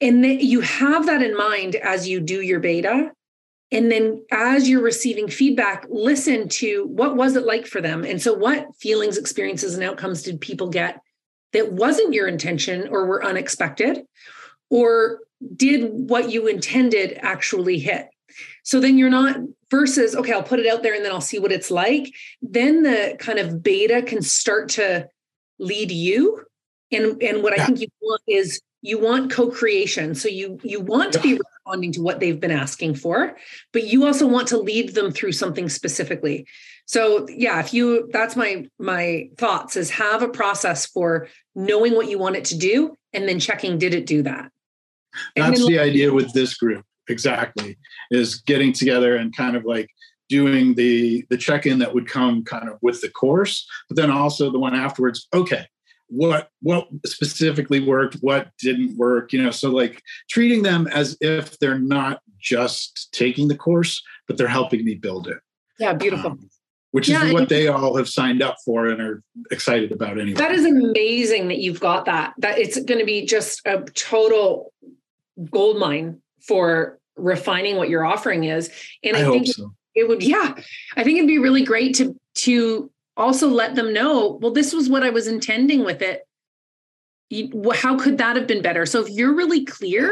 and 0.00 0.22
then 0.22 0.40
you 0.40 0.60
have 0.60 1.06
that 1.06 1.22
in 1.22 1.36
mind 1.36 1.74
as 1.76 2.08
you 2.08 2.20
do 2.20 2.40
your 2.40 2.60
beta. 2.60 3.12
And 3.70 3.90
then 3.90 4.24
as 4.30 4.68
you're 4.68 4.82
receiving 4.82 5.28
feedback, 5.28 5.86
listen 5.90 6.48
to 6.48 6.86
what 6.86 7.16
was 7.16 7.36
it 7.36 7.44
like 7.44 7.66
for 7.66 7.80
them? 7.80 8.04
And 8.04 8.22
so 8.22 8.32
what 8.32 8.74
feelings, 8.76 9.18
experiences, 9.18 9.74
and 9.74 9.82
outcomes 9.82 10.22
did 10.22 10.40
people 10.40 10.70
get 10.70 11.00
that 11.52 11.72
wasn't 11.72 12.14
your 12.14 12.28
intention 12.28 12.88
or 12.88 13.06
were 13.06 13.24
unexpected? 13.24 14.02
Or 14.70 15.20
did 15.56 15.90
what 15.92 16.30
you 16.30 16.46
intended 16.46 17.18
actually 17.22 17.78
hit? 17.78 18.08
So 18.62 18.80
then 18.80 18.98
you're 18.98 19.10
not 19.10 19.36
versus, 19.70 20.14
okay, 20.14 20.32
I'll 20.32 20.42
put 20.42 20.60
it 20.60 20.66
out 20.66 20.82
there 20.82 20.94
and 20.94 21.04
then 21.04 21.12
I'll 21.12 21.20
see 21.20 21.38
what 21.38 21.52
it's 21.52 21.70
like. 21.70 22.12
Then 22.42 22.82
the 22.82 23.16
kind 23.18 23.38
of 23.38 23.62
beta 23.62 24.02
can 24.02 24.22
start 24.22 24.70
to 24.70 25.08
lead 25.58 25.90
you. 25.90 26.44
And, 26.92 27.22
and 27.22 27.42
what 27.42 27.56
yeah. 27.56 27.62
I 27.62 27.66
think 27.66 27.80
you 27.80 27.88
want 28.00 28.22
is 28.26 28.60
you 28.82 28.98
want 28.98 29.30
co-creation 29.30 30.14
so 30.14 30.28
you 30.28 30.58
you 30.62 30.80
want 30.80 31.12
to 31.12 31.20
be 31.20 31.34
responding 31.34 31.92
to 31.92 32.00
what 32.00 32.20
they've 32.20 32.38
been 32.38 32.52
asking 32.52 32.94
for 32.94 33.36
but 33.72 33.84
you 33.84 34.06
also 34.06 34.26
want 34.26 34.48
to 34.48 34.58
lead 34.58 34.94
them 34.94 35.10
through 35.10 35.32
something 35.32 35.68
specifically 35.68 36.46
so 36.88 37.28
yeah 37.28 37.60
if 37.60 37.72
you 37.74 38.08
that's 38.12 38.34
my 38.34 38.66
my 38.78 39.28
thoughts 39.36 39.76
is 39.76 39.90
have 39.90 40.22
a 40.22 40.28
process 40.28 40.86
for 40.86 41.28
knowing 41.54 41.94
what 41.94 42.08
you 42.08 42.18
want 42.18 42.36
it 42.36 42.44
to 42.46 42.56
do 42.56 42.96
and 43.12 43.28
then 43.28 43.38
checking 43.38 43.78
did 43.78 43.94
it 43.94 44.06
do 44.06 44.22
that? 44.22 44.50
That's 45.36 45.66
the 45.66 45.78
idea 45.78 46.12
with 46.12 46.32
this 46.32 46.54
group 46.54 46.84
exactly 47.08 47.76
is 48.10 48.36
getting 48.42 48.72
together 48.72 49.16
and 49.16 49.34
kind 49.34 49.56
of 49.56 49.64
like 49.64 49.88
doing 50.28 50.74
the 50.74 51.24
the 51.30 51.36
check-in 51.36 51.78
that 51.78 51.94
would 51.94 52.06
come 52.06 52.44
kind 52.44 52.68
of 52.68 52.78
with 52.82 53.00
the 53.00 53.08
course 53.08 53.66
but 53.88 53.96
then 53.96 54.10
also 54.10 54.50
the 54.52 54.58
one 54.58 54.74
afterwards 54.74 55.26
okay 55.32 55.64
what 56.08 56.50
what 56.60 56.86
specifically 57.06 57.80
worked 57.80 58.16
what 58.20 58.50
didn't 58.60 58.94
work 58.98 59.32
you 59.32 59.42
know 59.42 59.50
so 59.50 59.70
like 59.70 60.02
treating 60.28 60.62
them 60.62 60.86
as 60.88 61.16
if 61.22 61.58
they're 61.58 61.78
not 61.78 62.20
just 62.38 63.08
taking 63.12 63.48
the 63.48 63.56
course 63.56 64.02
but 64.26 64.36
they're 64.36 64.46
helping 64.46 64.84
me 64.84 64.94
build 64.94 65.26
it. 65.28 65.38
Yeah 65.78 65.94
beautiful. 65.94 66.32
Um, 66.32 66.50
which 66.92 67.08
yeah, 67.08 67.24
is 67.24 67.32
what 67.32 67.48
they 67.48 67.68
all 67.68 67.96
have 67.96 68.08
signed 68.08 68.42
up 68.42 68.56
for 68.64 68.86
and 68.86 69.00
are 69.00 69.22
excited 69.50 69.92
about 69.92 70.18
anyway 70.18 70.38
that 70.38 70.52
is 70.52 70.64
amazing 70.64 71.48
that 71.48 71.58
you've 71.58 71.80
got 71.80 72.04
that 72.04 72.34
that 72.38 72.58
it's 72.58 72.80
going 72.82 73.00
to 73.00 73.06
be 73.06 73.24
just 73.26 73.60
a 73.66 73.82
total 73.94 74.72
gold 75.50 75.78
mine 75.78 76.20
for 76.40 76.98
refining 77.16 77.76
what 77.76 77.88
your 77.88 78.04
offering 78.04 78.44
is 78.44 78.70
and 79.02 79.16
i, 79.16 79.20
I 79.20 79.30
think 79.30 79.46
so. 79.48 79.72
it 79.94 80.08
would 80.08 80.22
yeah 80.22 80.54
i 80.96 81.04
think 81.04 81.18
it'd 81.18 81.28
be 81.28 81.38
really 81.38 81.64
great 81.64 81.94
to 81.96 82.18
to 82.34 82.90
also 83.18 83.48
let 83.48 83.74
them 83.74 83.92
know, 83.92 84.38
well, 84.40 84.52
this 84.52 84.72
was 84.72 84.88
what 84.88 85.02
I 85.02 85.10
was 85.10 85.26
intending 85.26 85.84
with 85.84 86.00
it. 86.00 86.22
How 87.74 87.98
could 87.98 88.18
that 88.18 88.36
have 88.36 88.46
been 88.46 88.62
better? 88.62 88.86
So 88.86 89.02
if 89.02 89.10
you're 89.10 89.34
really 89.34 89.64
clear 89.64 90.10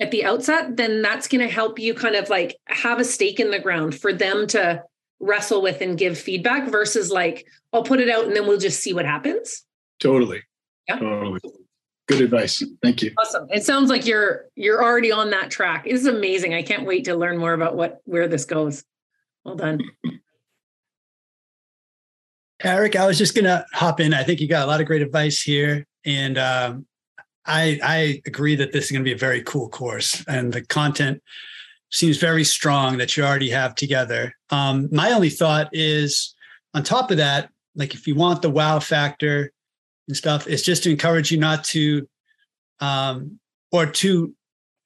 at 0.00 0.10
the 0.10 0.24
outset, 0.24 0.76
then 0.76 1.02
that's 1.02 1.28
going 1.28 1.46
to 1.46 1.52
help 1.52 1.78
you 1.78 1.92
kind 1.92 2.14
of 2.14 2.30
like 2.30 2.56
have 2.66 2.98
a 2.98 3.04
stake 3.04 3.40
in 3.40 3.50
the 3.50 3.58
ground 3.58 3.98
for 3.98 4.12
them 4.12 4.46
to 4.48 4.82
wrestle 5.20 5.62
with 5.62 5.80
and 5.80 5.98
give 5.98 6.18
feedback 6.18 6.68
versus 6.68 7.10
like, 7.10 7.46
I'll 7.72 7.82
put 7.82 8.00
it 8.00 8.08
out 8.08 8.26
and 8.26 8.36
then 8.36 8.46
we'll 8.46 8.58
just 8.58 8.80
see 8.80 8.92
what 8.92 9.04
happens. 9.04 9.64
Totally. 10.00 10.42
Yeah. 10.88 10.98
Totally. 10.98 11.40
Good 12.06 12.20
advice. 12.20 12.62
Thank 12.82 13.02
you. 13.02 13.12
Awesome. 13.18 13.48
It 13.50 13.64
sounds 13.64 13.90
like 13.90 14.06
you're 14.06 14.44
you're 14.54 14.82
already 14.82 15.10
on 15.10 15.30
that 15.30 15.50
track. 15.50 15.84
This 15.84 16.00
is 16.00 16.06
amazing. 16.06 16.54
I 16.54 16.62
can't 16.62 16.86
wait 16.86 17.06
to 17.06 17.16
learn 17.16 17.36
more 17.36 17.52
about 17.52 17.76
what 17.76 18.00
where 18.04 18.28
this 18.28 18.44
goes. 18.44 18.84
Well 19.44 19.56
done. 19.56 19.80
Eric, 22.62 22.96
I 22.96 23.06
was 23.06 23.18
just 23.18 23.34
going 23.34 23.44
to 23.44 23.66
hop 23.72 24.00
in. 24.00 24.14
I 24.14 24.24
think 24.24 24.40
you 24.40 24.48
got 24.48 24.64
a 24.64 24.66
lot 24.66 24.80
of 24.80 24.86
great 24.86 25.02
advice 25.02 25.42
here. 25.42 25.86
And 26.04 26.38
um, 26.38 26.86
I, 27.44 27.78
I 27.82 28.22
agree 28.26 28.56
that 28.56 28.72
this 28.72 28.86
is 28.86 28.90
going 28.92 29.02
to 29.02 29.08
be 29.08 29.12
a 29.12 29.18
very 29.18 29.42
cool 29.42 29.68
course. 29.68 30.24
And 30.26 30.52
the 30.52 30.62
content 30.62 31.22
seems 31.90 32.18
very 32.18 32.44
strong 32.44 32.98
that 32.98 33.16
you 33.16 33.24
already 33.24 33.50
have 33.50 33.74
together. 33.74 34.34
Um, 34.50 34.88
my 34.92 35.12
only 35.12 35.30
thought 35.30 35.68
is 35.72 36.34
on 36.74 36.82
top 36.82 37.10
of 37.10 37.16
that, 37.18 37.50
like 37.74 37.94
if 37.94 38.06
you 38.06 38.14
want 38.14 38.42
the 38.42 38.50
wow 38.50 38.78
factor 38.80 39.52
and 40.08 40.16
stuff, 40.16 40.46
it's 40.46 40.62
just 40.62 40.82
to 40.82 40.90
encourage 40.90 41.30
you 41.30 41.38
not 41.38 41.64
to, 41.64 42.08
um, 42.80 43.38
or 43.72 43.86
to 43.86 44.34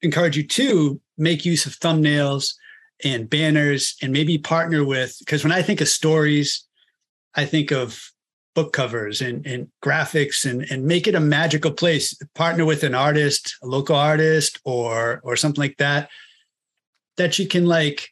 encourage 0.01 0.37
you 0.37 0.45
to 0.47 0.99
make 1.17 1.45
use 1.45 1.65
of 1.65 1.73
thumbnails 1.79 2.53
and 3.03 3.29
banners 3.29 3.95
and 4.01 4.13
maybe 4.13 4.37
partner 4.37 4.85
with, 4.85 5.15
because 5.19 5.43
when 5.43 5.51
I 5.51 5.61
think 5.61 5.81
of 5.81 5.87
stories, 5.87 6.65
I 7.35 7.45
think 7.45 7.71
of 7.71 8.11
book 8.53 8.73
covers 8.73 9.21
and, 9.21 9.45
and 9.45 9.69
graphics 9.83 10.49
and, 10.49 10.69
and 10.69 10.85
make 10.85 11.07
it 11.07 11.15
a 11.15 11.19
magical 11.19 11.71
place. 11.71 12.13
Partner 12.35 12.65
with 12.65 12.83
an 12.83 12.93
artist, 12.93 13.55
a 13.63 13.67
local 13.67 13.95
artist, 13.95 14.59
or 14.65 15.21
or 15.23 15.35
something 15.35 15.61
like 15.61 15.77
that, 15.77 16.09
that 17.17 17.39
you 17.39 17.47
can 17.47 17.65
like 17.65 18.09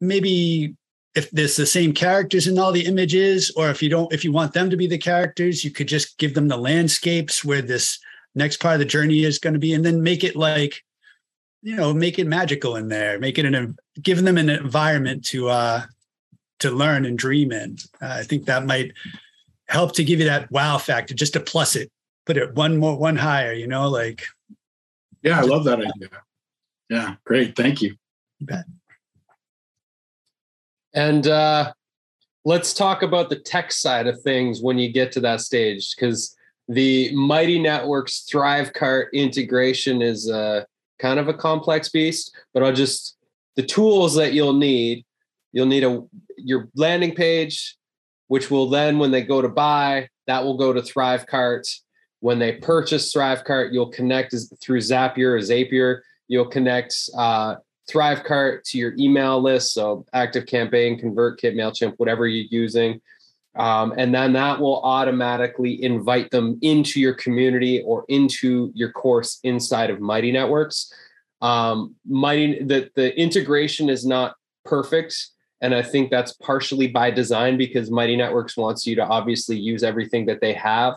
maybe 0.00 0.74
if 1.14 1.30
there's 1.32 1.56
the 1.56 1.66
same 1.66 1.92
characters 1.92 2.46
in 2.46 2.58
all 2.58 2.72
the 2.72 2.86
images, 2.86 3.50
or 3.56 3.68
if 3.68 3.82
you 3.82 3.88
don't, 3.88 4.12
if 4.12 4.24
you 4.24 4.32
want 4.32 4.52
them 4.52 4.70
to 4.70 4.76
be 4.76 4.86
the 4.86 4.98
characters, 4.98 5.64
you 5.64 5.70
could 5.70 5.88
just 5.88 6.18
give 6.18 6.34
them 6.34 6.48
the 6.48 6.56
landscapes 6.56 7.44
where 7.44 7.62
this 7.62 7.98
next 8.34 8.58
part 8.58 8.74
of 8.74 8.78
the 8.78 8.84
journey 8.84 9.24
is 9.24 9.38
going 9.38 9.54
to 9.54 9.58
be, 9.58 9.74
and 9.74 9.84
then 9.84 10.02
make 10.02 10.22
it 10.22 10.36
like, 10.36 10.84
you 11.62 11.74
know, 11.74 11.92
make 11.92 12.18
it 12.18 12.26
magical 12.26 12.76
in 12.76 12.88
there, 12.88 13.18
make 13.18 13.38
it 13.38 13.44
an 13.44 13.76
giving 14.00 14.24
them 14.24 14.38
an 14.38 14.48
environment 14.48 15.24
to 15.26 15.48
uh 15.48 15.82
to 16.60 16.70
learn 16.70 17.04
and 17.04 17.18
dream 17.18 17.52
in. 17.52 17.76
Uh, 18.00 18.06
I 18.20 18.22
think 18.22 18.44
that 18.44 18.66
might 18.66 18.92
help 19.66 19.94
to 19.94 20.04
give 20.04 20.20
you 20.20 20.26
that 20.26 20.50
wow 20.52 20.78
factor, 20.78 21.14
just 21.14 21.32
to 21.32 21.40
plus 21.40 21.74
it, 21.74 21.90
put 22.26 22.36
it 22.36 22.54
one 22.54 22.76
more, 22.76 22.96
one 22.96 23.16
higher, 23.16 23.52
you 23.52 23.66
know, 23.66 23.88
like. 23.88 24.24
Yeah, 25.22 25.38
I 25.38 25.42
love 25.42 25.64
that 25.64 25.80
idea. 25.80 26.08
Yeah, 26.88 27.16
great. 27.24 27.54
Thank 27.56 27.82
you. 27.82 27.96
You 28.40 28.46
bet. 28.46 28.64
And 30.92 31.28
uh, 31.28 31.72
let's 32.44 32.74
talk 32.74 33.02
about 33.02 33.30
the 33.30 33.38
tech 33.38 33.70
side 33.70 34.08
of 34.08 34.20
things 34.22 34.60
when 34.60 34.76
you 34.76 34.92
get 34.92 35.12
to 35.12 35.20
that 35.20 35.40
stage, 35.40 35.94
because 35.94 36.36
the 36.66 37.14
Mighty 37.14 37.60
Networks 37.60 38.26
Thrivecart 38.28 39.12
integration 39.12 40.02
is 40.02 40.28
a 40.28 40.36
uh, 40.36 40.64
kind 40.98 41.20
of 41.20 41.28
a 41.28 41.34
complex 41.34 41.88
beast, 41.90 42.34
but 42.52 42.64
I'll 42.64 42.74
just 42.74 43.16
the 43.54 43.62
tools 43.62 44.16
that 44.16 44.32
you'll 44.32 44.52
need 44.52 45.04
You'll 45.52 45.66
need 45.66 45.84
a 45.84 46.02
your 46.36 46.68
landing 46.74 47.14
page, 47.14 47.76
which 48.28 48.50
will 48.50 48.68
then, 48.68 48.98
when 48.98 49.10
they 49.10 49.22
go 49.22 49.42
to 49.42 49.48
buy, 49.48 50.08
that 50.26 50.44
will 50.44 50.56
go 50.56 50.72
to 50.72 50.80
Thrivecart. 50.80 51.68
When 52.20 52.38
they 52.38 52.52
purchase 52.52 53.12
Thrivecart, 53.12 53.72
you'll 53.72 53.90
connect 53.90 54.34
through 54.62 54.78
Zapier 54.78 55.34
or 55.34 55.38
Zapier. 55.38 56.00
You'll 56.28 56.46
connect 56.46 56.94
uh, 57.16 57.56
Thrivecart 57.90 58.62
to 58.64 58.78
your 58.78 58.94
email 58.98 59.40
list, 59.40 59.74
so 59.74 60.04
Active 60.12 60.46
Campaign, 60.46 61.00
ConvertKit, 61.00 61.54
Mailchimp, 61.54 61.94
whatever 61.96 62.26
you're 62.26 62.46
using. 62.50 63.00
Um, 63.56 63.92
and 63.96 64.14
then 64.14 64.32
that 64.34 64.60
will 64.60 64.80
automatically 64.82 65.82
invite 65.82 66.30
them 66.30 66.58
into 66.62 67.00
your 67.00 67.14
community 67.14 67.82
or 67.82 68.04
into 68.08 68.70
your 68.74 68.92
course 68.92 69.40
inside 69.42 69.90
of 69.90 70.00
Mighty 70.00 70.30
Networks. 70.30 70.92
Um, 71.40 71.96
Mighty 72.06 72.62
the 72.62 72.90
the 72.94 73.18
integration 73.18 73.88
is 73.88 74.06
not 74.06 74.36
perfect, 74.64 75.16
and 75.60 75.74
I 75.74 75.82
think 75.82 76.10
that's 76.10 76.32
partially 76.34 76.86
by 76.86 77.10
design 77.10 77.56
because 77.56 77.90
Mighty 77.90 78.16
Networks 78.16 78.56
wants 78.56 78.86
you 78.86 78.94
to 78.96 79.04
obviously 79.06 79.56
use 79.56 79.82
everything 79.82 80.26
that 80.26 80.40
they 80.40 80.52
have. 80.52 80.94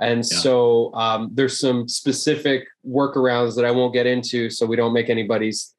And 0.00 0.18
yeah. 0.18 0.38
so 0.38 0.92
um, 0.94 1.30
there's 1.32 1.60
some 1.60 1.86
specific 1.86 2.66
workarounds 2.84 3.54
that 3.54 3.64
I 3.64 3.70
won't 3.70 3.94
get 3.94 4.06
into 4.06 4.50
so 4.50 4.66
we 4.66 4.74
don't 4.74 4.92
make 4.92 5.08
anybody's 5.08 5.74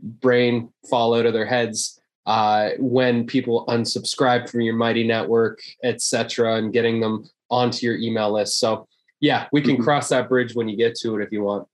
brain 0.00 0.72
fall 0.88 1.14
out 1.14 1.26
of 1.26 1.32
their 1.32 1.46
heads 1.46 2.00
uh, 2.26 2.70
when 2.78 3.26
people 3.26 3.64
unsubscribe 3.68 4.50
from 4.50 4.60
your 4.60 4.74
Mighty 4.74 5.06
Network, 5.06 5.60
etc., 5.82 6.56
and 6.56 6.72
getting 6.72 7.00
them 7.00 7.28
onto 7.50 7.86
your 7.86 7.96
email 7.96 8.32
list. 8.32 8.58
So 8.58 8.86
yeah, 9.20 9.46
we 9.52 9.62
can 9.62 9.74
mm-hmm. 9.74 9.84
cross 9.84 10.10
that 10.10 10.28
bridge 10.28 10.54
when 10.54 10.68
you 10.68 10.76
get 10.76 10.94
to 10.96 11.16
it 11.16 11.22
if 11.22 11.32
you 11.32 11.42
want. 11.42 11.66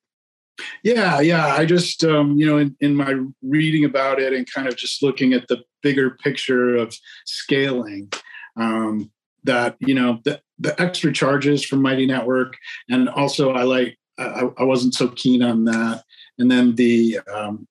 Yeah, 0.85 1.21
yeah. 1.21 1.47
I 1.47 1.65
just, 1.65 2.05
um, 2.05 2.37
you 2.37 2.47
know, 2.47 2.59
in, 2.59 2.77
in 2.81 2.95
my 2.95 3.15
reading 3.43 3.85
about 3.85 4.21
it 4.21 4.33
and 4.33 4.51
kind 4.51 4.69
of 4.69 4.77
just 4.77 5.03
looking 5.03 5.33
at 5.33 5.49
the 5.49 5.63
bigger 5.83 6.11
picture 6.11 6.77
of 6.77 6.97
scaling, 7.27 8.13
um, 8.57 9.11
that, 9.43 9.77
you 9.81 9.95
know, 9.95 10.21
the, 10.25 10.41
the 10.59 10.81
extra 10.81 11.13
charges 11.13 11.65
from 11.65 11.83
Mighty 11.83 12.07
Network. 12.07 12.57
And 12.89 13.09
also, 13.09 13.53
I 13.53 13.65
like, 13.65 13.99
I, 14.17 14.49
I 14.57 14.63
wasn't 14.63 14.95
so 14.95 15.09
keen 15.09 15.43
on 15.43 15.65
that. 15.65 16.05
And 16.39 16.49
then 16.49 16.77
the, 16.77 17.19
um, 17.35 17.67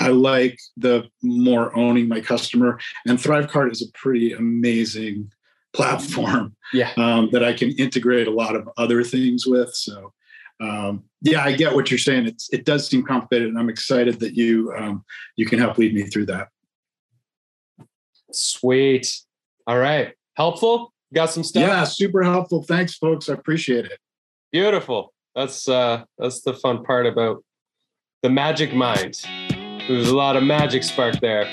I, 0.00 0.08
like 0.08 0.58
the 0.76 1.08
more 1.22 1.76
owning 1.76 2.08
my 2.08 2.20
customer. 2.20 2.78
And 3.06 3.18
Thrivecart 3.18 3.72
is 3.72 3.82
a 3.82 3.90
pretty 3.92 4.32
amazing 4.32 5.30
platform 5.72 6.56
yeah. 6.72 6.92
um, 6.96 7.28
that 7.32 7.44
I 7.44 7.52
can 7.52 7.70
integrate 7.72 8.26
a 8.26 8.32
lot 8.32 8.56
of 8.56 8.68
other 8.76 9.04
things 9.04 9.46
with. 9.46 9.74
So, 9.74 10.12
um, 10.60 11.04
yeah, 11.20 11.44
I 11.44 11.52
get 11.52 11.74
what 11.74 11.90
you're 11.90 11.98
saying. 11.98 12.26
It's 12.26 12.52
it 12.52 12.64
does 12.64 12.88
seem 12.88 13.04
complicated, 13.04 13.48
and 13.48 13.58
I'm 13.58 13.68
excited 13.68 14.20
that 14.20 14.34
you 14.34 14.72
um, 14.76 15.04
you 15.36 15.44
can 15.44 15.58
help 15.58 15.76
lead 15.76 15.94
me 15.94 16.04
through 16.04 16.26
that. 16.26 16.48
Sweet. 18.32 19.20
All 19.66 19.78
right. 19.78 20.14
Helpful. 20.34 20.92
Got 21.14 21.30
some 21.30 21.44
stuff. 21.44 21.62
Yeah, 21.62 21.84
super 21.84 22.22
helpful. 22.22 22.62
Thanks, 22.62 22.94
folks. 22.94 23.28
I 23.28 23.34
appreciate 23.34 23.86
it. 23.86 23.98
Beautiful. 24.52 25.12
That's 25.34 25.68
uh 25.68 26.04
that's 26.18 26.40
the 26.42 26.54
fun 26.54 26.84
part 26.84 27.06
about 27.06 27.44
the 28.22 28.30
magic 28.30 28.74
mind. 28.74 29.22
There's 29.88 30.08
a 30.08 30.16
lot 30.16 30.36
of 30.36 30.42
magic 30.42 30.82
spark 30.82 31.20
there. 31.20 31.48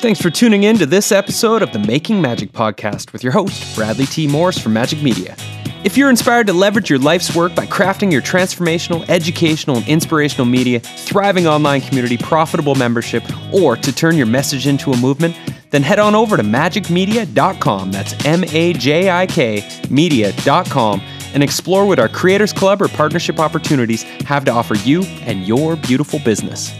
Thanks 0.00 0.20
for 0.20 0.30
tuning 0.30 0.64
in 0.64 0.78
to 0.78 0.86
this 0.86 1.12
episode 1.12 1.62
of 1.62 1.72
the 1.72 1.78
Making 1.78 2.22
Majik 2.22 2.52
podcast 2.52 3.12
with 3.12 3.22
your 3.22 3.32
host, 3.32 3.76
Bradley 3.76 4.06
T. 4.06 4.26
Morris 4.26 4.58
from 4.58 4.74
Majik 4.74 5.02
Media. 5.02 5.36
If 5.82 5.96
you're 5.96 6.10
inspired 6.10 6.46
to 6.48 6.52
leverage 6.52 6.90
your 6.90 6.98
life's 6.98 7.34
work 7.34 7.54
by 7.54 7.64
crafting 7.64 8.12
your 8.12 8.20
transformational, 8.20 9.06
educational, 9.08 9.78
and 9.78 9.88
inspirational 9.88 10.44
media, 10.46 10.80
thriving 10.80 11.46
online 11.46 11.80
community, 11.80 12.18
profitable 12.18 12.74
membership, 12.74 13.22
or 13.52 13.76
to 13.76 13.94
turn 13.94 14.16
your 14.16 14.26
message 14.26 14.66
into 14.66 14.92
a 14.92 14.96
movement, 14.98 15.34
then 15.70 15.82
head 15.82 15.98
on 15.98 16.14
over 16.14 16.36
to 16.36 16.42
majikmedia.com. 16.42 17.92
That's 17.92 18.24
M 18.26 18.44
A 18.44 18.74
J 18.74 19.10
I 19.10 19.26
K 19.26 19.66
media.com 19.88 21.00
and 21.34 21.42
explore 21.42 21.86
what 21.86 21.98
our 21.98 22.08
Creators 22.08 22.52
Club 22.52 22.82
or 22.82 22.88
partnership 22.88 23.38
opportunities 23.38 24.02
have 24.24 24.44
to 24.44 24.50
offer 24.50 24.74
you 24.74 25.02
and 25.22 25.46
your 25.46 25.76
beautiful 25.76 26.18
business. 26.18 26.72